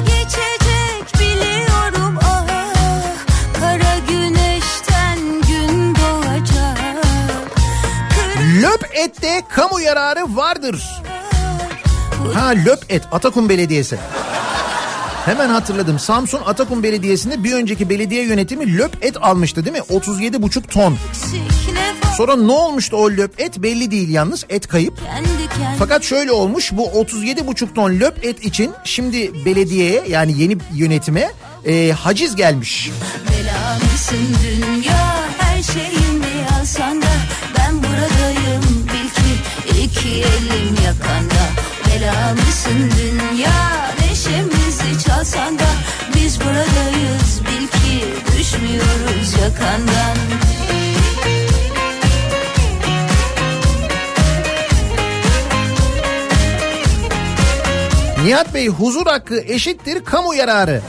[8.62, 10.84] Löp ette kamu yararı vardır.
[12.34, 13.98] Ha Löp et Atakum Belediyesi.
[15.26, 16.00] Hemen hatırladım.
[16.00, 19.84] Samsun Atakum Belediyesi'nde bir önceki belediye yönetimi löp et almıştı değil mi?
[19.84, 20.98] 37,5 ton.
[22.18, 24.94] Sonra ne olmuştu o löp et belli değil yalnız et kayıp.
[25.80, 31.32] Fakat şöyle olmuş bu 37,5 ton löp et için şimdi belediyeye yani yeni yönetime
[31.66, 32.92] e, haciz gelmiş.
[33.30, 35.58] Bela mısın dünya her
[36.62, 37.08] alsan da
[37.58, 41.67] Ben buradayım bil ki iki elim yakanda
[41.98, 45.66] Bela mısın dünya neşemizi çalsan da
[46.16, 48.06] Biz buradayız bil ki
[48.38, 50.18] düşmüyoruz yakandan
[58.24, 60.82] Nihat Bey huzur hakkı eşittir kamu yararı.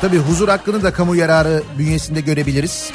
[0.00, 2.90] Tabii huzur hakkını da kamu yararı bünyesinde görebiliriz.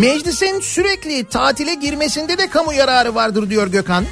[0.00, 4.04] Meclisin sürekli tatile girmesinde de kamu yararı vardır diyor Gökhan.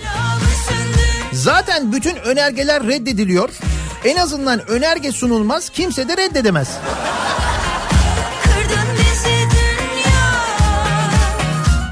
[1.33, 3.51] Zaten bütün önergeler reddediliyor.
[4.05, 6.69] En azından önerge sunulmaz kimse de reddedemez.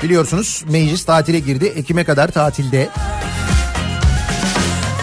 [0.03, 1.73] Biliyorsunuz meclis tatile girdi.
[1.77, 2.89] Ekim'e kadar tatilde.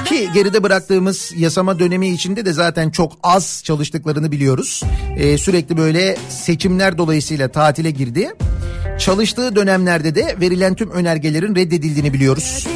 [0.06, 4.84] Ki geride bıraktığımız yasama dönemi içinde de zaten çok az çalıştıklarını biliyoruz.
[5.18, 8.34] Ee, sürekli böyle seçimler dolayısıyla tatile girdi.
[9.00, 12.68] Çalıştığı dönemlerde de verilen tüm önergelerin reddedildiğini biliyoruz.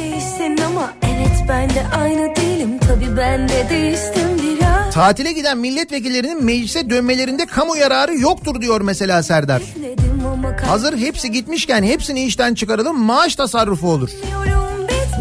[4.92, 9.62] Tatile giden milletvekillerinin meclise dönmelerinde kamu yararı yoktur diyor mesela Serdar.
[10.66, 14.10] Hazır hepsi gitmişken hepsini işten çıkaralım maaş tasarrufu olur.
[14.10, 14.73] bitmedi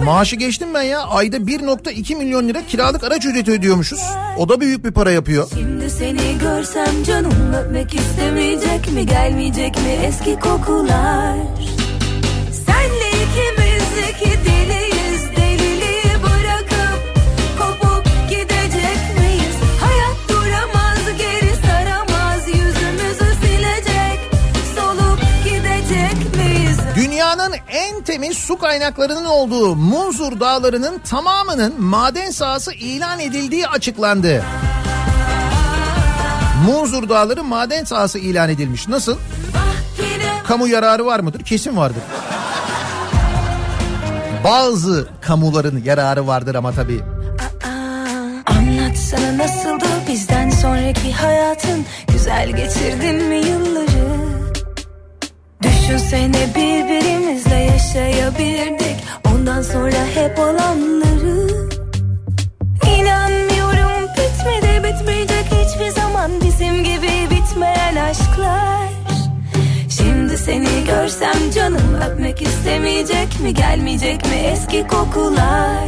[0.06, 4.00] Maaşı geçtim ben ya ayda 1.2 milyon lira kiralık araç ücreti ödüyormuşuz.
[4.38, 5.48] O da büyük bir para yapıyor.
[5.54, 11.38] Şimdi seni görsem canım öpmek istemeyecek mi gelmeyecek mi eski kokular
[12.52, 14.53] Senle ikimiz iki
[28.04, 34.44] temiz su kaynaklarının olduğu Munzur Dağları'nın tamamının maden sahası ilan edildiği açıklandı.
[36.66, 38.88] Munzur Dağları maden sahası ilan edilmiş.
[38.88, 39.18] Nasıl?
[40.48, 41.44] Kamu yararı var mıdır?
[41.44, 42.04] Kesin vardır.
[44.44, 47.02] Bazı kamuların yararı vardır ama tabii.
[48.46, 53.73] Anlatsana nasıldı bizden sonraki hayatın Güzel geçirdin mi yılları
[55.84, 58.96] Düşünsene birbirimizle yaşayabilirdik.
[59.34, 61.48] Ondan sonra hep olanları
[62.98, 66.32] İnanmıyorum bitmedi bitmeyecek hiçbir zaman.
[66.42, 68.88] Bizim gibi bitmeyen aşklar.
[69.90, 75.88] Şimdi seni görsem canım öpmek istemeyecek mi Gelmeyecek mi eski kokular?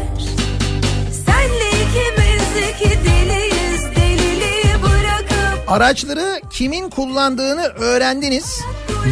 [1.25, 8.61] Senle ikimiz iki deliyiz Deliliği bırakıp Araçları kimin kullandığını öğrendiniz.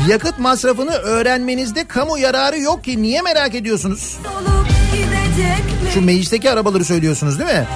[0.10, 4.18] Yakıt masrafını öğrenmenizde kamu yararı yok ki niye merak ediyorsunuz?
[5.94, 7.68] Şu meclisteki arabaları söylüyorsunuz değil mi?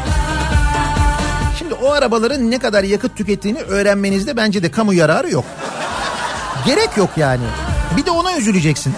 [1.59, 5.45] Şimdi o arabaların ne kadar yakıt tükettiğini öğrenmenizde bence de kamu yararı yok.
[6.65, 7.43] Gerek yok yani.
[7.97, 8.93] Bir de ona üzüleceksin.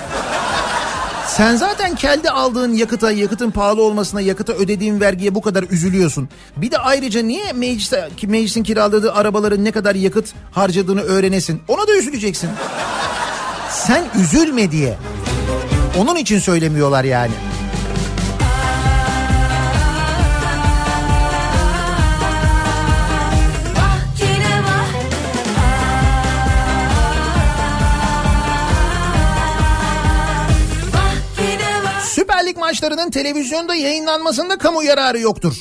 [1.39, 6.29] Sen zaten kendi aldığın yakıta, yakıtın pahalı olmasına, yakıta ödediğin vergiye bu kadar üzülüyorsun.
[6.57, 11.61] Bir de ayrıca niye mecliste, ki meclisin kiraladığı arabaların ne kadar yakıt harcadığını öğrenesin?
[11.67, 12.49] Ona da üzüleceksin.
[13.69, 14.97] Sen üzülme diye.
[15.97, 17.33] Onun için söylemiyorlar yani.
[32.69, 35.53] Maçlarının televizyonda yayınlanmasında kamu yararı yoktur.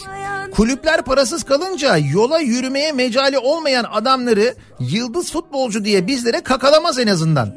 [0.52, 7.54] Kulüpler parasız kalınca yola yürümeye mecali olmayan adamları yıldız futbolcu diye bizlere kakalamaz en azından.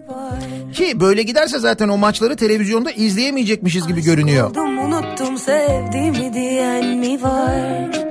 [0.73, 4.49] Ki böyle giderse zaten o maçları televizyonda izleyemeyecekmişiz gibi görünüyor.
[4.49, 8.10] Oldum unuttum sevdiğimi diyen mi var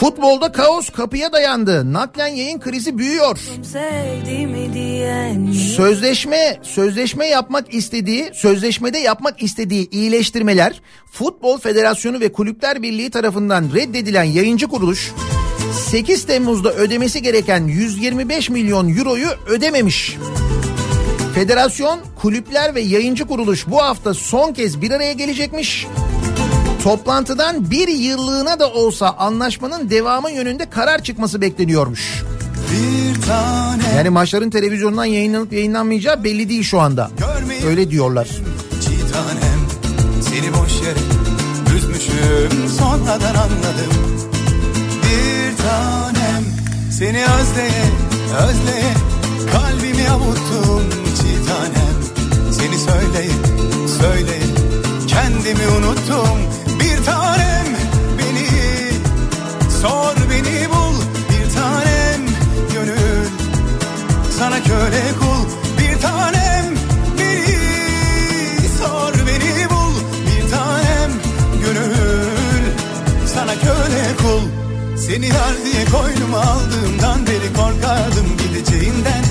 [0.00, 1.92] Futbolda kaos kapıya dayandı.
[1.92, 3.38] Naklen yayın krizi büyüyor.
[5.76, 14.24] Sözleşme sözleşme yapmak istediği, sözleşmede yapmak istediği iyileştirmeler Futbol Federasyonu ve Kulüpler Birliği tarafından reddedilen
[14.24, 15.12] yayıncı kuruluş
[15.90, 20.16] 8 Temmuz'da ödemesi gereken 125 milyon euroyu ödememiş.
[21.34, 25.86] Federasyon, kulüpler ve yayıncı kuruluş bu hafta son kez bir araya gelecekmiş.
[26.84, 32.22] Toplantıdan bir yıllığına da olsa anlaşmanın devamı yönünde karar çıkması bekleniyormuş.
[33.96, 37.10] Yani maçların televizyondan yayınlanıp yayınlanmayacağı belli değil şu anda.
[37.66, 38.28] Öyle diyorlar.
[38.84, 39.60] çiğ tanem
[40.22, 40.98] Seni boş yere
[41.76, 43.92] üzmüşüm sonradan anladım
[45.02, 46.44] Bir tanem
[46.98, 47.84] seni özleye
[48.48, 48.94] özleye
[49.52, 50.82] kalbimi avuttum
[51.16, 51.98] çiğ tanem
[52.52, 53.30] Seni söyleye
[54.00, 54.42] söyleye
[55.08, 56.38] kendimi unuttum
[59.82, 60.96] sor beni bul
[61.30, 62.22] Bir tanem
[62.74, 63.26] gönül.
[64.38, 65.44] Sana köle kul
[65.78, 66.66] bir tanem
[67.18, 67.58] beni.
[68.78, 69.94] Sor beni bul
[70.26, 71.10] bir tanem
[71.64, 72.64] gönül.
[73.34, 74.44] Sana köle kul
[75.06, 79.24] seni yar diye koynuma aldığımdan beri korkardım gideceğinden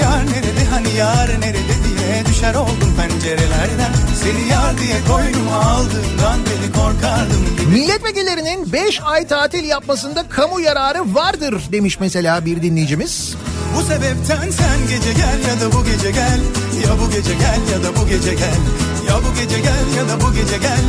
[0.00, 3.92] yar nerede hani yar nerede diye düşer oldum pencerelerden.
[4.22, 11.62] Seni yar diye koynuma aldığımdan beri korkardım Milletvekillerinin 5 ay tatil yapmasında kamu yararı vardır
[11.72, 13.34] demiş mesela bir dinleyicimiz.
[13.76, 16.40] Bu sebepten sen gece gel ya da bu gece gel.
[16.86, 18.60] Ya bu gece gel ya da bu gece gel.
[19.08, 20.80] Ya bu gece gel ya da bu gece gel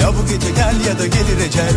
[0.00, 1.70] Ya bu gece gel ya da gelir ecel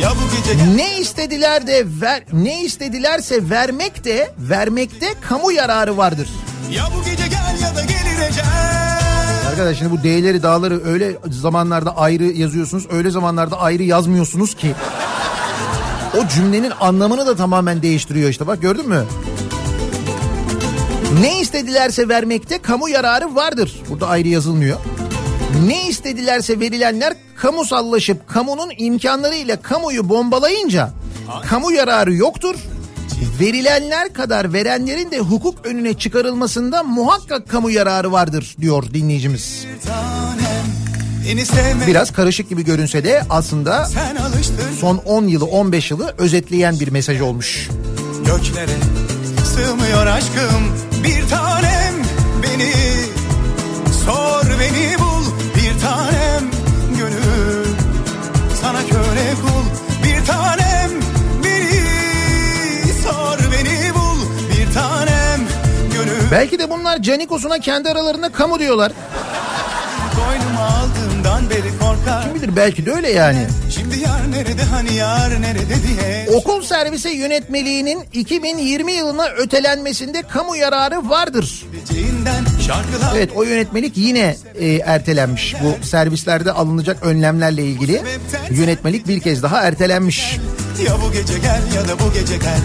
[0.00, 5.96] Ya bu gece gel Ne istediler de ver ne istedilerse vermek de vermekte kamu yararı
[5.96, 6.28] vardır.
[6.72, 8.44] Ya bu gece gel ya da gelir ecel
[9.50, 14.74] Arkadaş şimdi bu D'leri dağları öyle zamanlarda ayrı yazıyorsunuz öyle zamanlarda ayrı yazmıyorsunuz ki.
[16.18, 19.04] O cümlenin anlamını da tamamen değiştiriyor işte bak gördün mü?
[21.20, 23.82] Ne istedilerse vermekte kamu yararı vardır.
[23.88, 24.78] Burada ayrı yazılmıyor.
[25.66, 30.90] Ne istedilerse verilenler kamusallaşıp kamunun imkanlarıyla kamuyu bombalayınca
[31.48, 32.56] kamu yararı yoktur.
[33.40, 39.66] Verilenler kadar verenlerin de hukuk önüne çıkarılmasında muhakkak kamu yararı vardır diyor dinleyicimiz.
[41.86, 43.88] Biraz karışık gibi görünse de aslında
[44.80, 47.68] son 10 yılı 15 yılı özetleyen bir mesaj olmuş.
[48.26, 48.76] göklere
[49.54, 51.94] Sığmıyor aşkım bir tanem
[52.42, 52.72] beni
[54.06, 55.15] Sor beni bir
[55.86, 56.50] tanem
[56.98, 57.66] gönül.
[58.62, 59.64] Sana köle kul
[60.04, 60.90] bir tanem
[61.44, 62.92] beni.
[63.02, 65.40] Sor beni bul bir tanem
[65.92, 66.30] gönül.
[66.30, 68.92] Belki de bunlar Canikos'una kendi aralarında kamu diyorlar.
[70.16, 71.75] Koynuma aldığımdan beri
[72.24, 73.46] Kim bilir belki de öyle yani.
[73.70, 81.08] Şimdi yar nerede hani yar nerede diye Okul servise yönetmeliğinin 2020 yılına ötelenmesinde kamu yararı
[81.08, 81.64] vardır.
[83.16, 85.54] Evet o yönetmelik yine e, ertelenmiş.
[85.62, 88.02] Bu servislerde alınacak önlemlerle ilgili
[88.50, 90.38] yönetmelik bir kez daha ertelenmiş.
[90.86, 92.60] Ya bu gece gel ya da bu gece gel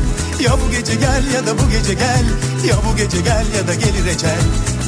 [0.45, 2.23] Ya bu gece gel ya da bu gece gel
[2.69, 4.37] Ya bu gece gel ya da gelir ecel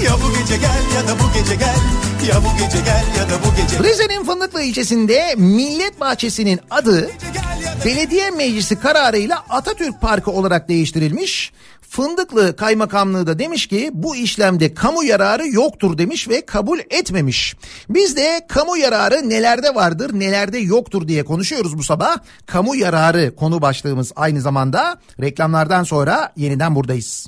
[0.04, 1.76] Ya bu gece gel ya da bu gece gel
[2.28, 7.10] Ya bu gece gel ya da bu gece Rize'nin Fındıklı ilçesinde Millet Bahçesi'nin adı
[7.86, 11.52] belediye meclisi kararıyla Atatürk Parkı olarak değiştirilmiş.
[11.82, 17.56] Fındıklı Kaymakamlığı da demiş ki bu işlemde kamu yararı yoktur demiş ve kabul etmemiş.
[17.90, 22.18] Biz de kamu yararı nelerde vardır nelerde yoktur diye konuşuyoruz bu sabah.
[22.46, 27.28] Kamu yararı konu başlığımız aynı zamanda reklamlardan sonra yeniden buradayız.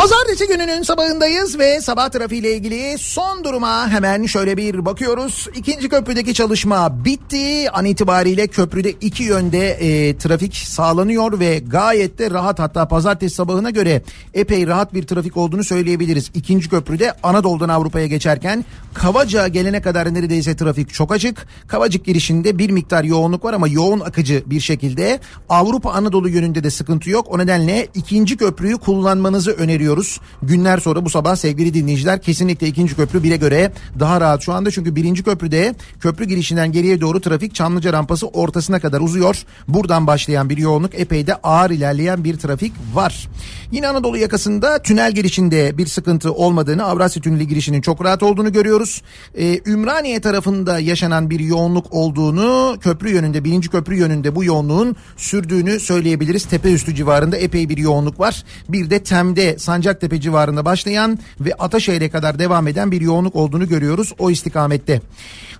[0.00, 5.48] Pazartesi gününün sabahındayız ve sabah trafiğiyle ilgili son duruma hemen şöyle bir bakıyoruz.
[5.54, 7.70] İkinci köprüdeki çalışma bitti.
[7.70, 13.70] An itibariyle köprüde iki yönde e, trafik sağlanıyor ve gayet de rahat hatta pazartesi sabahına
[13.70, 14.02] göre
[14.34, 16.30] epey rahat bir trafik olduğunu söyleyebiliriz.
[16.34, 18.64] İkinci köprüde Anadolu'dan Avrupa'ya geçerken
[18.94, 21.46] Kavacık'a gelene kadar neredeyse trafik çok açık.
[21.68, 26.70] Kavacık girişinde bir miktar yoğunluk var ama yoğun akıcı bir şekilde Avrupa Anadolu yönünde de
[26.70, 27.26] sıkıntı yok.
[27.30, 29.50] O nedenle ikinci köprüyü kullanmanızı
[29.90, 30.20] öneriyoruz.
[30.42, 34.70] Günler sonra bu sabah sevgili dinleyiciler kesinlikle ikinci köprü bire göre daha rahat şu anda.
[34.70, 39.44] Çünkü birinci köprüde köprü girişinden geriye doğru trafik Çamlıca rampası ortasına kadar uzuyor.
[39.68, 43.28] Buradan başlayan bir yoğunluk epey de ağır ilerleyen bir trafik var.
[43.72, 49.02] Yine Anadolu yakasında tünel girişinde bir sıkıntı olmadığını Avrasya Tüneli girişinin çok rahat olduğunu görüyoruz.
[49.34, 55.80] Ee, Ümraniye tarafında yaşanan bir yoğunluk olduğunu köprü yönünde birinci köprü yönünde bu yoğunluğun sürdüğünü
[55.80, 56.44] söyleyebiliriz.
[56.44, 58.44] Tepe üstü civarında epey bir yoğunluk var.
[58.68, 64.12] Bir de Tem'de Sancaktepe civarında başlayan ve Ataşehir'e kadar devam eden bir yoğunluk olduğunu görüyoruz
[64.18, 65.00] o istikamette.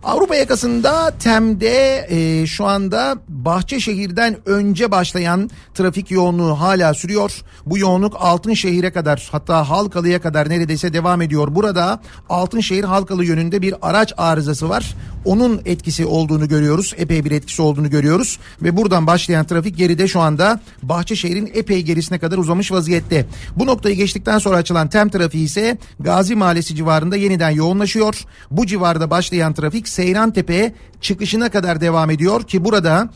[0.04, 7.32] Avrupa yakasında Tem'de e, şu anda Bahçeşehir'den önce başlayan trafik yoğunluğu hala sürüyor.
[7.66, 11.54] Bu yoğunluk Altınşehir'e kadar hatta Halkalı'ya kadar neredeyse devam ediyor.
[11.54, 14.94] Burada Altınşehir Halkalı yönünde bir araç arızası var.
[15.24, 16.94] Onun etkisi olduğunu görüyoruz.
[16.96, 18.38] Epey bir etkisi olduğunu görüyoruz.
[18.62, 23.26] Ve buradan başlayan trafik geride şu anda Bahçeşehir'in epey gerisine kadar uzamış vaziyette.
[23.56, 28.24] Bu noktayı geçtikten sonra açılan tem trafiği ise Gazi Mahallesi civarında yeniden yoğunlaşıyor.
[28.50, 33.08] Bu civarda başlayan trafik Seyran Tepe çıkışına kadar devam ediyor ki burada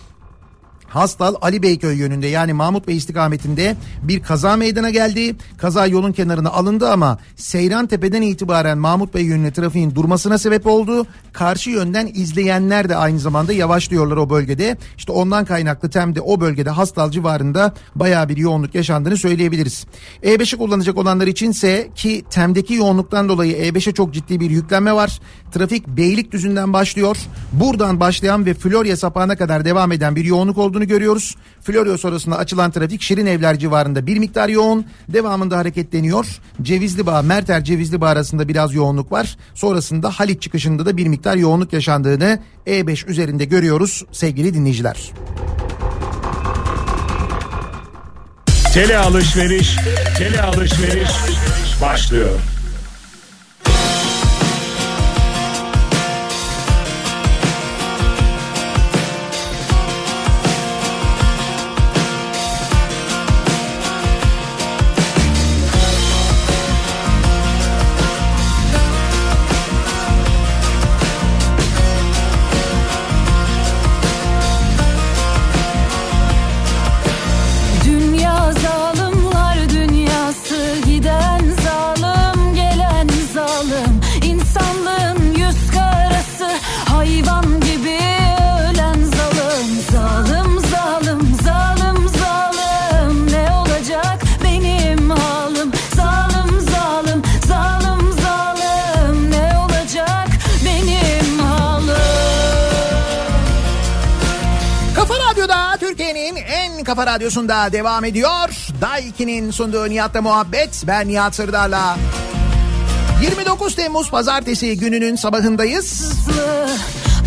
[0.94, 5.36] Hastal Ali Beyköy yönünde yani Mahmut Bey istikametinde bir kaza meydana geldi.
[5.58, 11.06] Kaza yolun kenarına alındı ama Seyran Tepe'den itibaren Mahmut Bey yönüne trafiğin durmasına sebep oldu.
[11.32, 14.76] Karşı yönden izleyenler de aynı zamanda yavaşlıyorlar o bölgede.
[14.98, 19.86] İşte ondan kaynaklı Tem'de o bölgede Hastal civarında baya bir yoğunluk yaşandığını söyleyebiliriz.
[20.22, 25.20] E5'i kullanacak olanlar içinse ki Tem'deki yoğunluktan dolayı E5'e çok ciddi bir yüklenme var.
[25.52, 27.16] Trafik Beylikdüzü'nden başlıyor.
[27.52, 31.36] Buradan başlayan ve Florya sapağına kadar devam eden bir yoğunluk olduğunu görüyoruz.
[31.61, 34.86] Florya sonrasında açılan trafik Şirin Evler civarında bir miktar yoğun.
[35.09, 36.27] Devamında hareketleniyor.
[36.62, 39.36] Cevizli Bağ, Merter Cevizli Bağ arasında biraz yoğunluk var.
[39.55, 45.11] Sonrasında Haliç çıkışında da bir miktar yoğunluk yaşandığını E5 üzerinde görüyoruz sevgili dinleyiciler.
[48.74, 49.77] Tele alışveriş,
[50.19, 51.11] tele alışveriş
[51.82, 52.31] başlıyor.
[106.94, 108.48] Kafa radyosunda devam ediyor.
[108.80, 110.82] Daiki'nin sunduğu Nihat'la muhabbet.
[110.86, 111.98] Ben Nihat Sırdar'la.
[113.22, 116.12] 29 Temmuz Pazartesi gününün sabahındayız.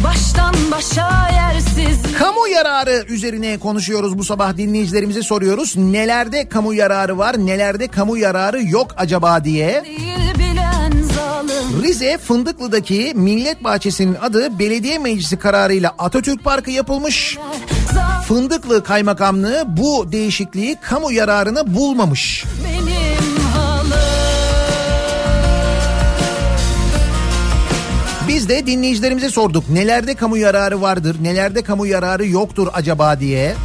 [0.04, 5.78] Baştan başa yersiz Kamu yararı üzerine konuşuyoruz bu sabah dinleyicilerimize soruyoruz.
[5.78, 9.84] Nelerde kamu yararı var, nelerde kamu yararı yok acaba diye.
[11.84, 17.38] Rize Fındıklı'daki Millet Bahçesi'nin adı belediye meclisi kararıyla Atatürk Parkı yapılmış.
[18.28, 22.46] Fındıklı Kaymakamlığı bu değişikliği kamu yararını bulmamış.
[28.28, 33.56] Biz de dinleyicilerimize sorduk nelerde kamu yararı vardır, nelerde kamu yararı yoktur acaba diye.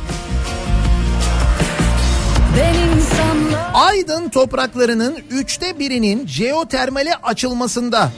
[3.74, 8.12] Aydın topraklarının üçte birinin jeotermale açılmasında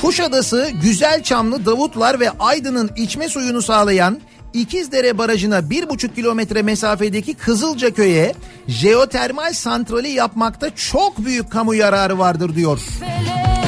[0.00, 4.20] Kuşadası, Güzelçamlı, Davutlar ve Aydın'ın içme suyunu sağlayan
[4.54, 8.34] İkizdere Barajı'na bir buçuk kilometre mesafedeki Kızılca Köy'e
[8.68, 12.80] jeotermal santrali yapmakta çok büyük kamu yararı vardır diyor.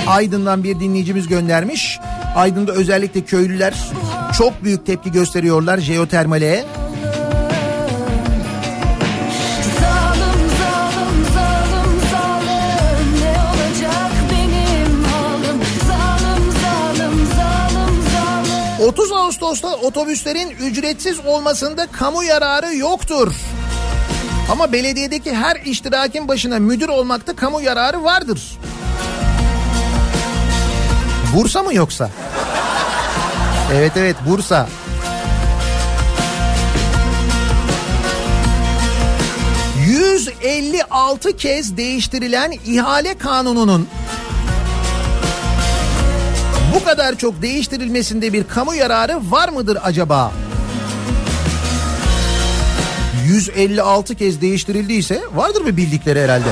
[0.06, 1.98] Aydın'dan bir dinleyicimiz göndermiş.
[2.36, 3.74] Aydın'da özellikle köylüler
[4.38, 6.64] çok büyük tepki gösteriyorlar jeotermale.
[18.84, 23.32] 30 Ağustos'ta otobüslerin ücretsiz olmasında kamu yararı yoktur.
[24.50, 28.58] Ama belediyedeki her iştirakin başına müdür olmakta kamu yararı vardır.
[31.34, 32.10] Bursa mı yoksa?
[33.74, 34.68] Evet evet Bursa.
[39.86, 43.88] ...156 kez değiştirilen ihale kanununun...
[46.74, 50.32] ...bu kadar çok değiştirilmesinde bir kamu yararı var mıdır acaba?
[53.26, 56.48] 156 kez değiştirildiyse vardır bir bildikleri herhalde.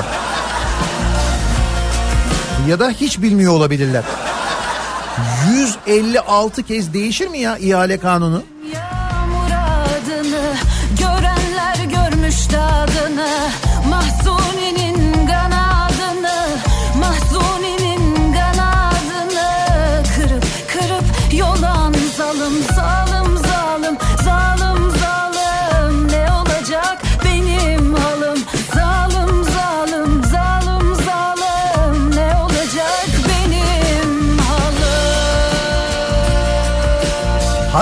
[2.69, 4.03] Ya da hiç bilmiyor olabilirler.
[5.55, 8.43] 156 kez değişir mi ya ihale kanunu?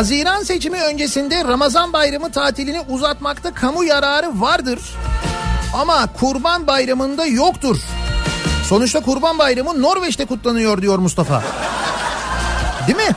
[0.02, 4.80] Haziran seçimi öncesinde Ramazan bayramı tatilini uzatmakta kamu yararı vardır.
[5.74, 7.78] Ama Kurban Bayramı'nda yoktur.
[8.70, 11.44] Sonuçta Kurban Bayramı Norveç'te kutlanıyor diyor Mustafa.
[12.88, 13.16] Değil mi?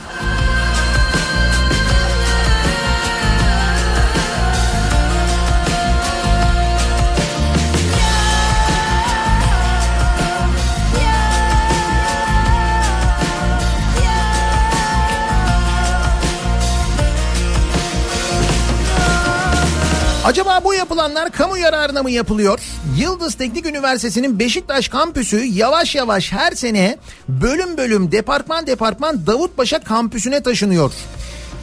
[20.25, 22.59] Acaba bu yapılanlar kamu yararına mı yapılıyor?
[22.99, 26.97] Yıldız Teknik Üniversitesi'nin Beşiktaş kampüsü yavaş yavaş her sene
[27.29, 30.93] bölüm bölüm departman departman Davutpaşa kampüsüne taşınıyor.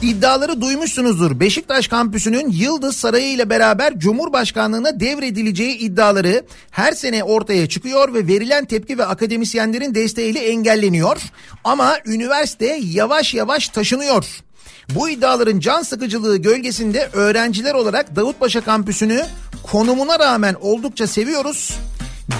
[0.01, 1.39] İddiaları duymuşsunuzdur.
[1.39, 8.65] Beşiktaş kampüsünün Yıldız Sarayı ile beraber Cumhurbaşkanlığına devredileceği iddiaları her sene ortaya çıkıyor ve verilen
[8.65, 11.21] tepki ve akademisyenlerin desteğiyle engelleniyor.
[11.63, 14.43] Ama üniversite yavaş yavaş taşınıyor.
[14.89, 19.25] Bu iddiaların can sıkıcılığı gölgesinde öğrenciler olarak Davutpaşa kampüsünü
[19.63, 21.77] konumuna rağmen oldukça seviyoruz.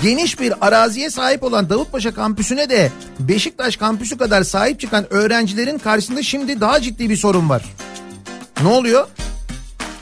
[0.03, 6.23] Geniş bir araziye sahip olan Davutpaşa kampüsüne de Beşiktaş kampüsü kadar sahip çıkan öğrencilerin karşısında
[6.23, 7.63] şimdi daha ciddi bir sorun var.
[8.61, 9.07] Ne oluyor?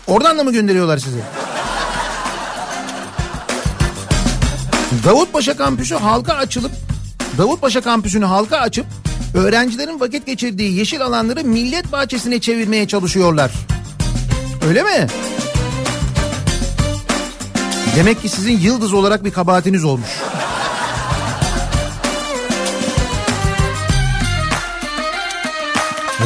[0.07, 1.19] Oradan da mı gönderiyorlar sizi?
[5.05, 6.71] Davutpaşa kampüsü halka açılıp
[7.37, 8.85] Davutpaşa kampüsünü halka açıp
[9.33, 13.51] öğrencilerin vakit geçirdiği yeşil alanları millet bahçesine çevirmeye çalışıyorlar.
[14.67, 15.07] Öyle mi?
[17.95, 20.09] Demek ki sizin yıldız olarak bir kabahatiniz olmuş.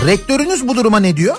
[0.05, 1.35] Rektörünüz bu duruma ne diyor?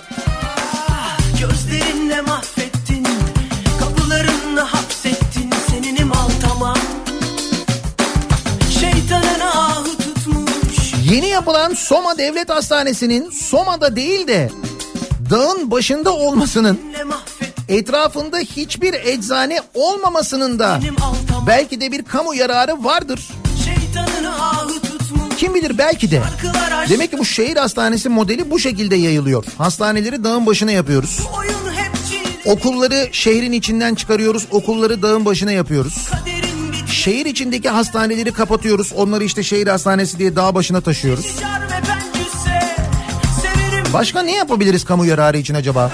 [11.11, 14.51] Yeni yapılan Soma Devlet Hastanesi'nin Soma'da değil de
[15.31, 16.81] dağın başında olmasının
[17.69, 20.81] etrafında hiçbir eczane olmamasının da
[21.47, 23.29] belki de bir kamu yararı vardır.
[25.39, 26.23] Kim bilir belki de.
[26.89, 29.45] Demek ki bu şehir hastanesi modeli bu şekilde yayılıyor.
[29.59, 31.21] Hastaneleri dağın başına yapıyoruz.
[32.47, 34.47] Okulları şehrin içinden çıkarıyoruz.
[34.51, 36.09] Okulları dağın başına yapıyoruz.
[36.11, 36.36] Kaderin bir
[36.97, 38.93] Şehir içindeki hastaneleri kapatıyoruz.
[38.93, 41.37] Onları işte şehir hastanesi diye dağ başına taşıyoruz.
[43.93, 45.93] Başka ne yapabiliriz kamu yararı için acaba?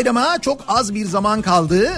[0.00, 1.92] Bayram'a çok az bir zaman kaldı.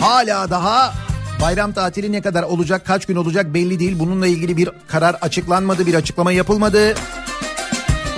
[0.00, 0.94] Hala daha
[1.42, 3.98] bayram tatili ne kadar olacak, kaç gün olacak belli değil.
[3.98, 6.94] Bununla ilgili bir karar açıklanmadı, bir açıklama yapılmadı.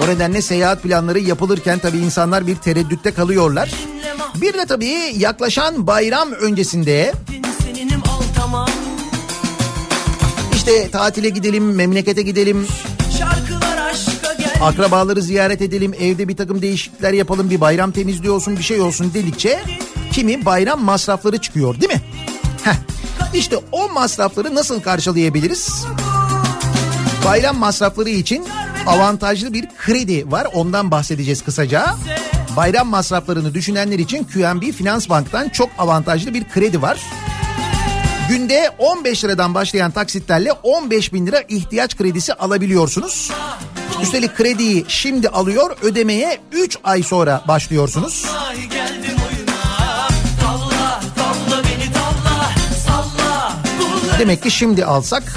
[0.04, 3.70] O nedenle seyahat planları yapılırken tabii insanlar bir tereddütte kalıyorlar.
[4.34, 7.12] Bir de tabii yaklaşan bayram öncesinde
[10.54, 12.66] işte tatile gidelim, memlekete gidelim,
[14.62, 19.14] akrabaları ziyaret edelim, evde bir takım değişiklikler yapalım, bir bayram temizliği olsun, bir şey olsun
[19.14, 19.60] dedikçe
[20.12, 22.00] kimi bayram masrafları çıkıyor değil mi?
[22.64, 22.74] Heh.
[23.34, 25.84] İşte o masrafları nasıl karşılayabiliriz?
[27.24, 28.46] Bayram masrafları için
[28.86, 30.48] avantajlı bir kredi var.
[30.54, 31.94] Ondan bahsedeceğiz kısaca.
[32.56, 37.00] Bayram masraflarını düşünenler için QNB Finans Bank'tan çok avantajlı bir kredi var.
[38.28, 43.30] Günde 15 liradan başlayan taksitlerle 15 bin lira ihtiyaç kredisi alabiliyorsunuz.
[44.02, 48.26] Üstelik krediyi şimdi alıyor ödemeye 3 ay sonra başlıyorsunuz.
[54.18, 55.34] Demek ki şimdi alsak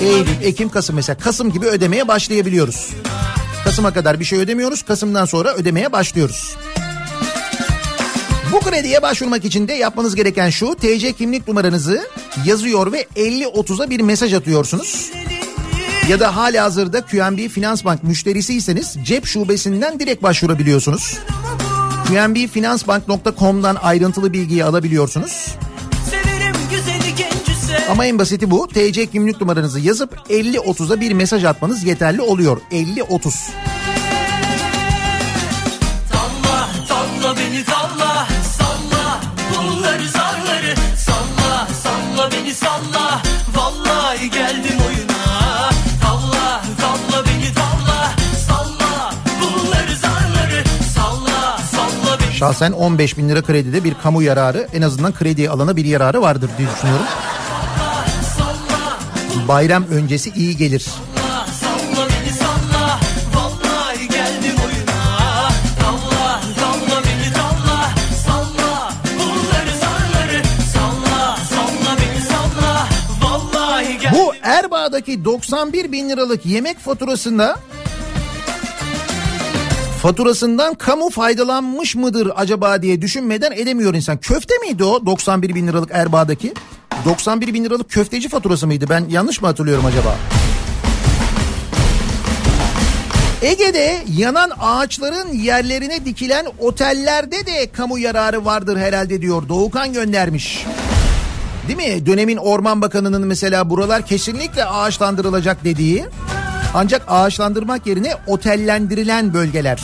[0.00, 2.90] Eylül, Ekim, Kasım mesela Kasım gibi ödemeye başlayabiliyoruz.
[3.64, 4.82] Kasım'a kadar bir şey ödemiyoruz.
[4.82, 6.56] Kasım'dan sonra ödemeye başlıyoruz.
[8.52, 10.74] Bu krediye başvurmak için de yapmanız gereken şu.
[10.74, 12.08] TC kimlik numaranızı
[12.46, 15.10] yazıyor ve 50-30'a bir mesaj atıyorsunuz.
[16.08, 21.18] Ya da hali hazırda QNB Finans Bank müşterisiyseniz cep şubesinden direkt başvurabiliyorsunuz.
[22.08, 25.48] qnbfinansbank.com'dan ayrıntılı bilgiyi alabiliyorsunuz.
[27.90, 28.68] Ama en basiti bu.
[28.68, 32.60] TC kimlik numaranızı yazıp 50-30'a bir mesaj atmanız yeterli oluyor.
[32.72, 33.34] 50-30.
[36.12, 38.28] Tavla tavla beni tavla
[38.58, 39.20] Salla
[39.50, 43.22] bunları zarları Salla salla beni salla
[43.56, 44.73] Vallahi geldim
[52.44, 56.50] Şahsen 15 bin lira kredide bir kamu yararı en azından kredi alana bir yararı vardır
[56.58, 57.06] diye düşünüyorum.
[59.48, 60.86] Bayram öncesi iyi gelir.
[74.12, 77.56] Bu Erbaa'daki 91 bin liralık yemek faturasında
[80.04, 84.16] faturasından kamu faydalanmış mıdır acaba diye düşünmeden edemiyor insan.
[84.16, 86.54] Köfte miydi o 91 bin liralık Erbaa'daki?
[87.04, 88.86] 91 bin liralık köfteci faturası mıydı?
[88.88, 90.16] Ben yanlış mı hatırlıyorum acaba?
[93.42, 99.48] Ege'de yanan ağaçların yerlerine dikilen otellerde de kamu yararı vardır herhalde diyor.
[99.48, 100.66] Doğukan göndermiş.
[101.68, 102.06] Değil mi?
[102.06, 106.04] Dönemin Orman Bakanı'nın mesela buralar kesinlikle ağaçlandırılacak dediği
[106.74, 109.80] ancak ağaçlandırmak yerine otellendirilen bölgeler.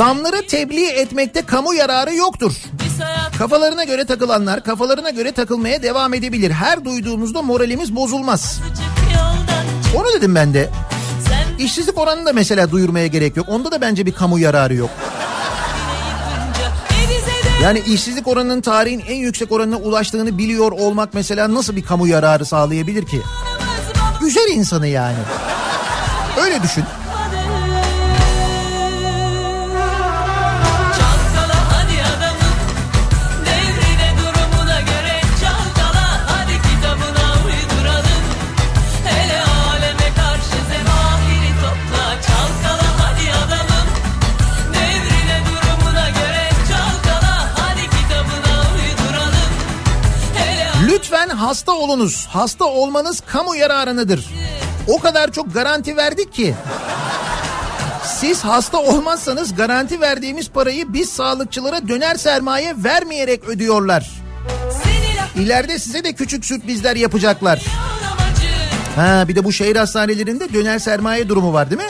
[0.00, 2.52] Zamları tebliğ etmekte kamu yararı yoktur.
[3.38, 6.50] Kafalarına göre takılanlar kafalarına göre takılmaya devam edebilir.
[6.50, 8.60] Her duyduğumuzda moralimiz bozulmaz.
[9.96, 10.70] Onu dedim ben de.
[11.58, 13.48] İşsizlik oranını da mesela duyurmaya gerek yok.
[13.48, 14.90] Onda da bence bir kamu yararı yok.
[17.62, 22.44] Yani işsizlik oranının tarihin en yüksek oranına ulaştığını biliyor olmak mesela nasıl bir kamu yararı
[22.46, 23.20] sağlayabilir ki?
[24.22, 25.18] Üzer insanı yani.
[26.44, 26.84] Öyle düşün.
[51.30, 52.26] Hasta olunuz.
[52.30, 54.30] Hasta olmanız kamu yararınıdır.
[54.86, 56.54] O kadar çok garanti verdik ki.
[58.04, 64.10] Siz hasta olmazsanız garanti verdiğimiz parayı biz sağlıkçılara döner sermaye vermeyerek ödüyorlar.
[65.36, 67.62] İleride size de küçük sürprizler yapacaklar.
[68.96, 71.88] Ha bir de bu şehir hastanelerinde döner sermaye durumu var değil mi?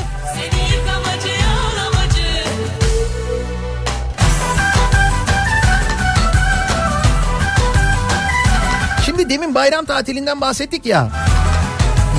[9.51, 11.10] Demin bayram tatilinden bahsettik ya.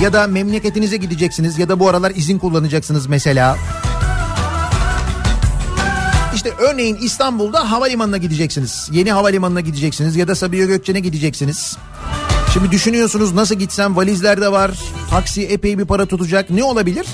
[0.02, 3.58] Ya da memleketinize gideceksiniz ya da bu aralar izin kullanacaksınız mesela.
[6.36, 8.90] İşte örneğin İstanbul'da havalimanına gideceksiniz.
[8.92, 11.78] Yeni havalimanına gideceksiniz ya da Sabiha Gökçen'e gideceksiniz.
[12.54, 14.72] Şimdi düşünüyorsunuz nasıl gitsem valizler de var.
[15.10, 16.50] Taksi epey bir para tutacak.
[16.50, 17.06] Ne olabilir?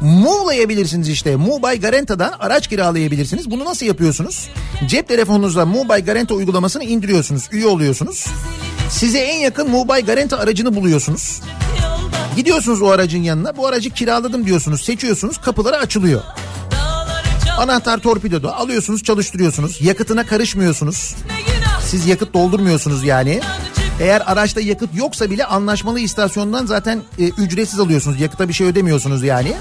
[0.00, 1.36] Muğlayabilirsiniz işte.
[1.36, 3.50] Mubay Garanta'dan araç kiralayabilirsiniz.
[3.50, 4.48] Bunu nasıl yapıyorsunuz?
[4.86, 7.48] Cep telefonunuzla Mubay Garanta uygulamasını indiriyorsunuz.
[7.52, 8.26] Üye oluyorsunuz.
[8.88, 11.40] Size en yakın Mubay Garanta aracını buluyorsunuz.
[12.36, 13.56] Gidiyorsunuz o aracın yanına.
[13.56, 14.82] Bu aracı kiraladım diyorsunuz.
[14.82, 15.38] Seçiyorsunuz.
[15.38, 16.22] Kapıları açılıyor.
[17.58, 19.80] Anahtar torpidoda alıyorsunuz çalıştırıyorsunuz.
[19.80, 21.14] Yakıtına karışmıyorsunuz.
[21.84, 23.40] Siz yakıt doldurmuyorsunuz yani.
[24.00, 28.20] Eğer araçta yakıt yoksa bile anlaşmalı istasyondan zaten e, ücretsiz alıyorsunuz.
[28.20, 29.52] Yakıta bir şey ödemiyorsunuz yani.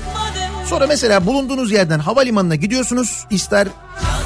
[0.66, 3.26] Sonra mesela bulunduğunuz yerden havalimanına gidiyorsunuz.
[3.30, 3.68] İster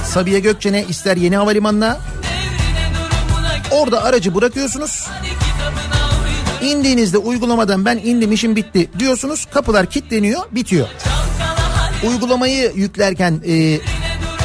[0.06, 1.98] Sabiha Gökçen'e ister Yeni Havalimanı'na.
[3.72, 5.08] Orada aracı bırakıyorsunuz.
[6.62, 9.46] İndiğinizde uygulamadan ben indim işim bitti diyorsunuz.
[9.54, 10.88] Kapılar kilitleniyor bitiyor.
[12.08, 13.80] Uygulamayı yüklerken e,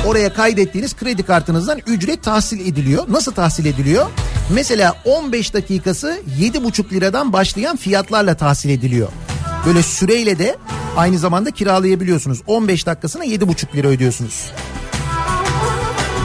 [0.07, 3.05] oraya kaydettiğiniz kredi kartınızdan ücret tahsil ediliyor.
[3.09, 4.07] Nasıl tahsil ediliyor?
[4.55, 9.09] Mesela 15 dakikası 7,5 liradan başlayan fiyatlarla tahsil ediliyor.
[9.69, 10.57] Böyle süreyle de
[10.97, 12.43] aynı zamanda kiralayabiliyorsunuz.
[12.47, 14.53] 15 dakikasına 7,5 lira ödüyorsunuz.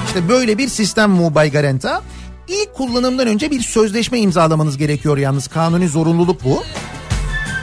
[0.07, 2.01] İşte böyle bir sistem Mobile Garanta.
[2.47, 5.47] İlk kullanımdan önce bir sözleşme imzalamanız gerekiyor yalnız.
[5.47, 6.63] Kanuni zorunluluk bu.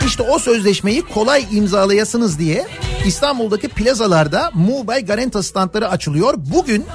[0.07, 2.67] İşte o sözleşmeyi kolay imzalayasınız diye
[3.05, 6.35] İstanbul'daki plazalarda Mobile Garanta standları açılıyor.
[6.37, 6.87] Bugün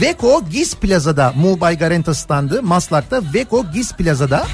[0.00, 4.46] Veko Giz Plaza'da Mobile Garanta standı Maslak'ta Veko Giz Plaza'da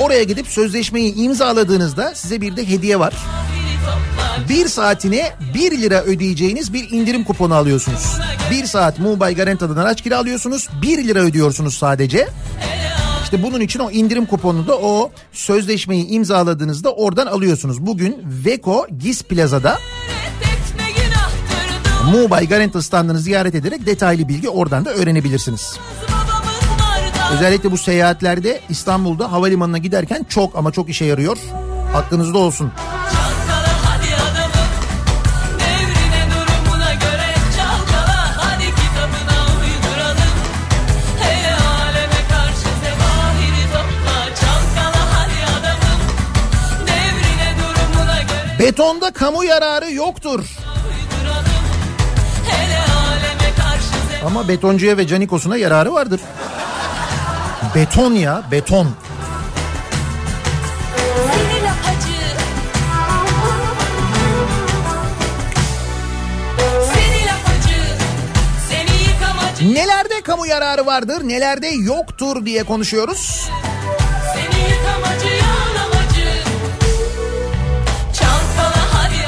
[0.00, 3.14] oraya gidip sözleşmeyi imzaladığınızda size bir de hediye var.
[4.48, 8.18] Bir saatine 1 lira ödeyeceğiniz bir indirim kuponu alıyorsunuz.
[8.50, 12.28] Bir saat Mobile Garanta'dan araç kiralıyorsunuz 1 lira ödüyorsunuz sadece.
[13.24, 17.86] İşte bunun için o indirim kuponunu da o sözleşmeyi imzaladığınızda oradan alıyorsunuz.
[17.86, 19.78] Bugün Veko Giz Plaza'da
[22.12, 25.78] Mobile Garanta standını ziyaret ederek detaylı bilgi oradan da öğrenebilirsiniz.
[27.32, 31.38] Özellikle bu seyahatlerde İstanbul'da havalimanına giderken çok ama çok işe yarıyor.
[31.94, 32.72] Aklınızda olsun.
[48.58, 50.44] Betonda kamu yararı yoktur.
[54.26, 56.20] Ama betoncuya ve canikosuna yararı vardır.
[57.74, 58.86] Beton ya beton.
[69.62, 73.50] Nelerde kamu yararı vardır nelerde yoktur diye konuşuyoruz.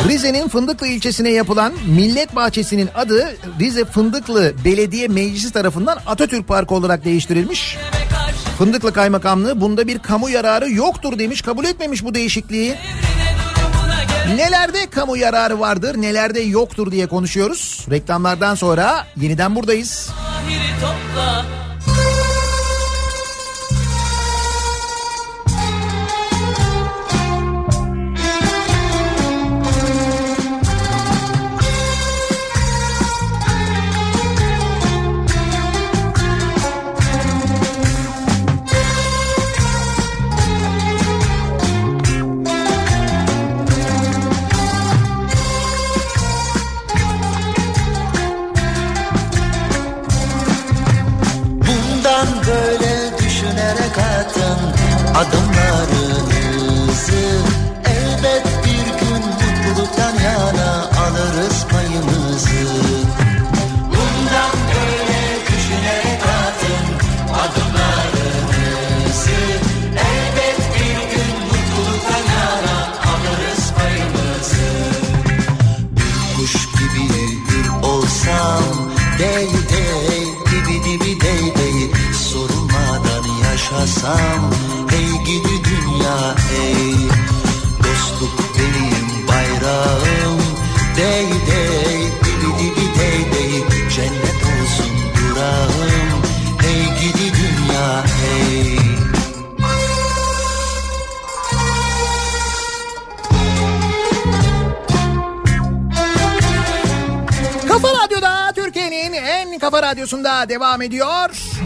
[0.09, 7.05] Rize'nin Fındıklı ilçesine yapılan Millet Bahçesi'nin adı Rize Fındıklı Belediye Meclisi tarafından Atatürk Parkı olarak
[7.05, 7.77] değiştirilmiş.
[8.59, 12.75] Fındıklı Kaymakamlığı bunda bir kamu yararı yoktur demiş kabul etmemiş bu değişikliği.
[14.37, 17.87] Nelerde kamu yararı vardır nelerde yoktur diye konuşuyoruz.
[17.91, 20.11] Reklamlardan sonra yeniden buradayız.
[20.81, 21.45] Topla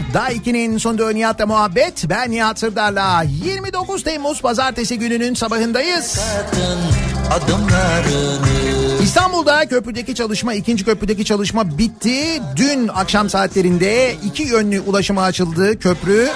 [0.09, 0.13] ediyor.
[0.13, 2.09] Daiki'nin sonunda Nihat'la muhabbet.
[2.09, 6.19] Ben Nihat Sırdar'la 29 Temmuz pazartesi gününün sabahındayız.
[9.03, 12.41] İstanbul'da köprüdeki çalışma, ikinci köprüdeki çalışma bitti.
[12.55, 16.29] Dün akşam saatlerinde iki yönlü ulaşıma açıldı köprü.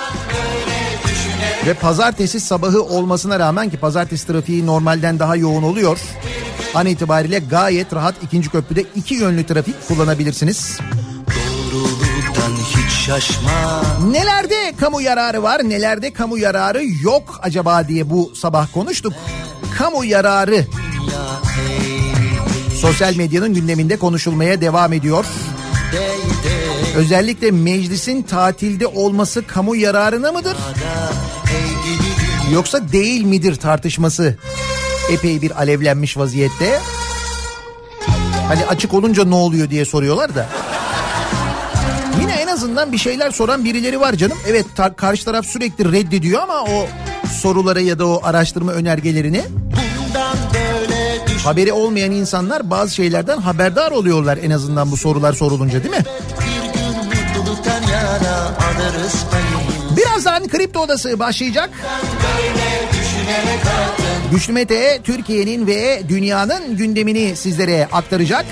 [1.66, 6.00] Ve pazartesi sabahı olmasına rağmen ki pazartesi trafiği normalden daha yoğun oluyor.
[6.76, 10.80] An itibariyle gayet rahat ikinci köprüde iki yönlü trafik kullanabilirsiniz.
[10.80, 11.03] Hiç
[13.06, 19.14] şaşma Nelerde kamu yararı var, nelerde kamu yararı yok acaba diye bu sabah konuştuk.
[19.78, 20.66] Kamu yararı.
[22.82, 25.26] sosyal medyanın gündeminde konuşulmaya devam ediyor.
[26.96, 30.58] Özellikle meclisin tatilde olması kamu yararına mıdır?
[32.54, 34.38] Yoksa değil midir tartışması
[35.12, 36.80] epey bir alevlenmiş vaziyette.
[38.48, 40.50] Hani açık olunca ne oluyor diye soruyorlar da.
[42.54, 44.38] Azından bir şeyler soran birileri var canım.
[44.48, 46.88] Evet ta- karşı taraf sürekli reddediyor ama o
[47.42, 49.42] soruları ya da o araştırma önergelerini
[51.44, 56.04] haberi olmayan insanlar bazı şeylerden haberdar oluyorlar en azından bu sorular sorulunca değil mi?
[59.98, 61.70] Birazdan Kripto Odası başlayacak.
[64.32, 68.46] Güçlü Mete Türkiye'nin ve dünyanın gündemini sizlere aktaracak.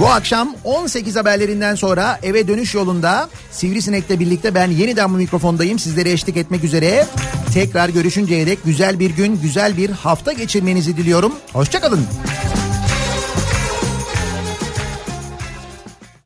[0.00, 5.78] Bu akşam 18 haberlerinden sonra eve dönüş yolunda Sivrisinek'le birlikte ben yeniden bu mikrofondayım.
[5.78, 7.06] Sizlere eşlik etmek üzere.
[7.54, 11.32] Tekrar görüşünceye dek güzel bir gün, güzel bir hafta geçirmenizi diliyorum.
[11.52, 12.06] Hoşçakalın.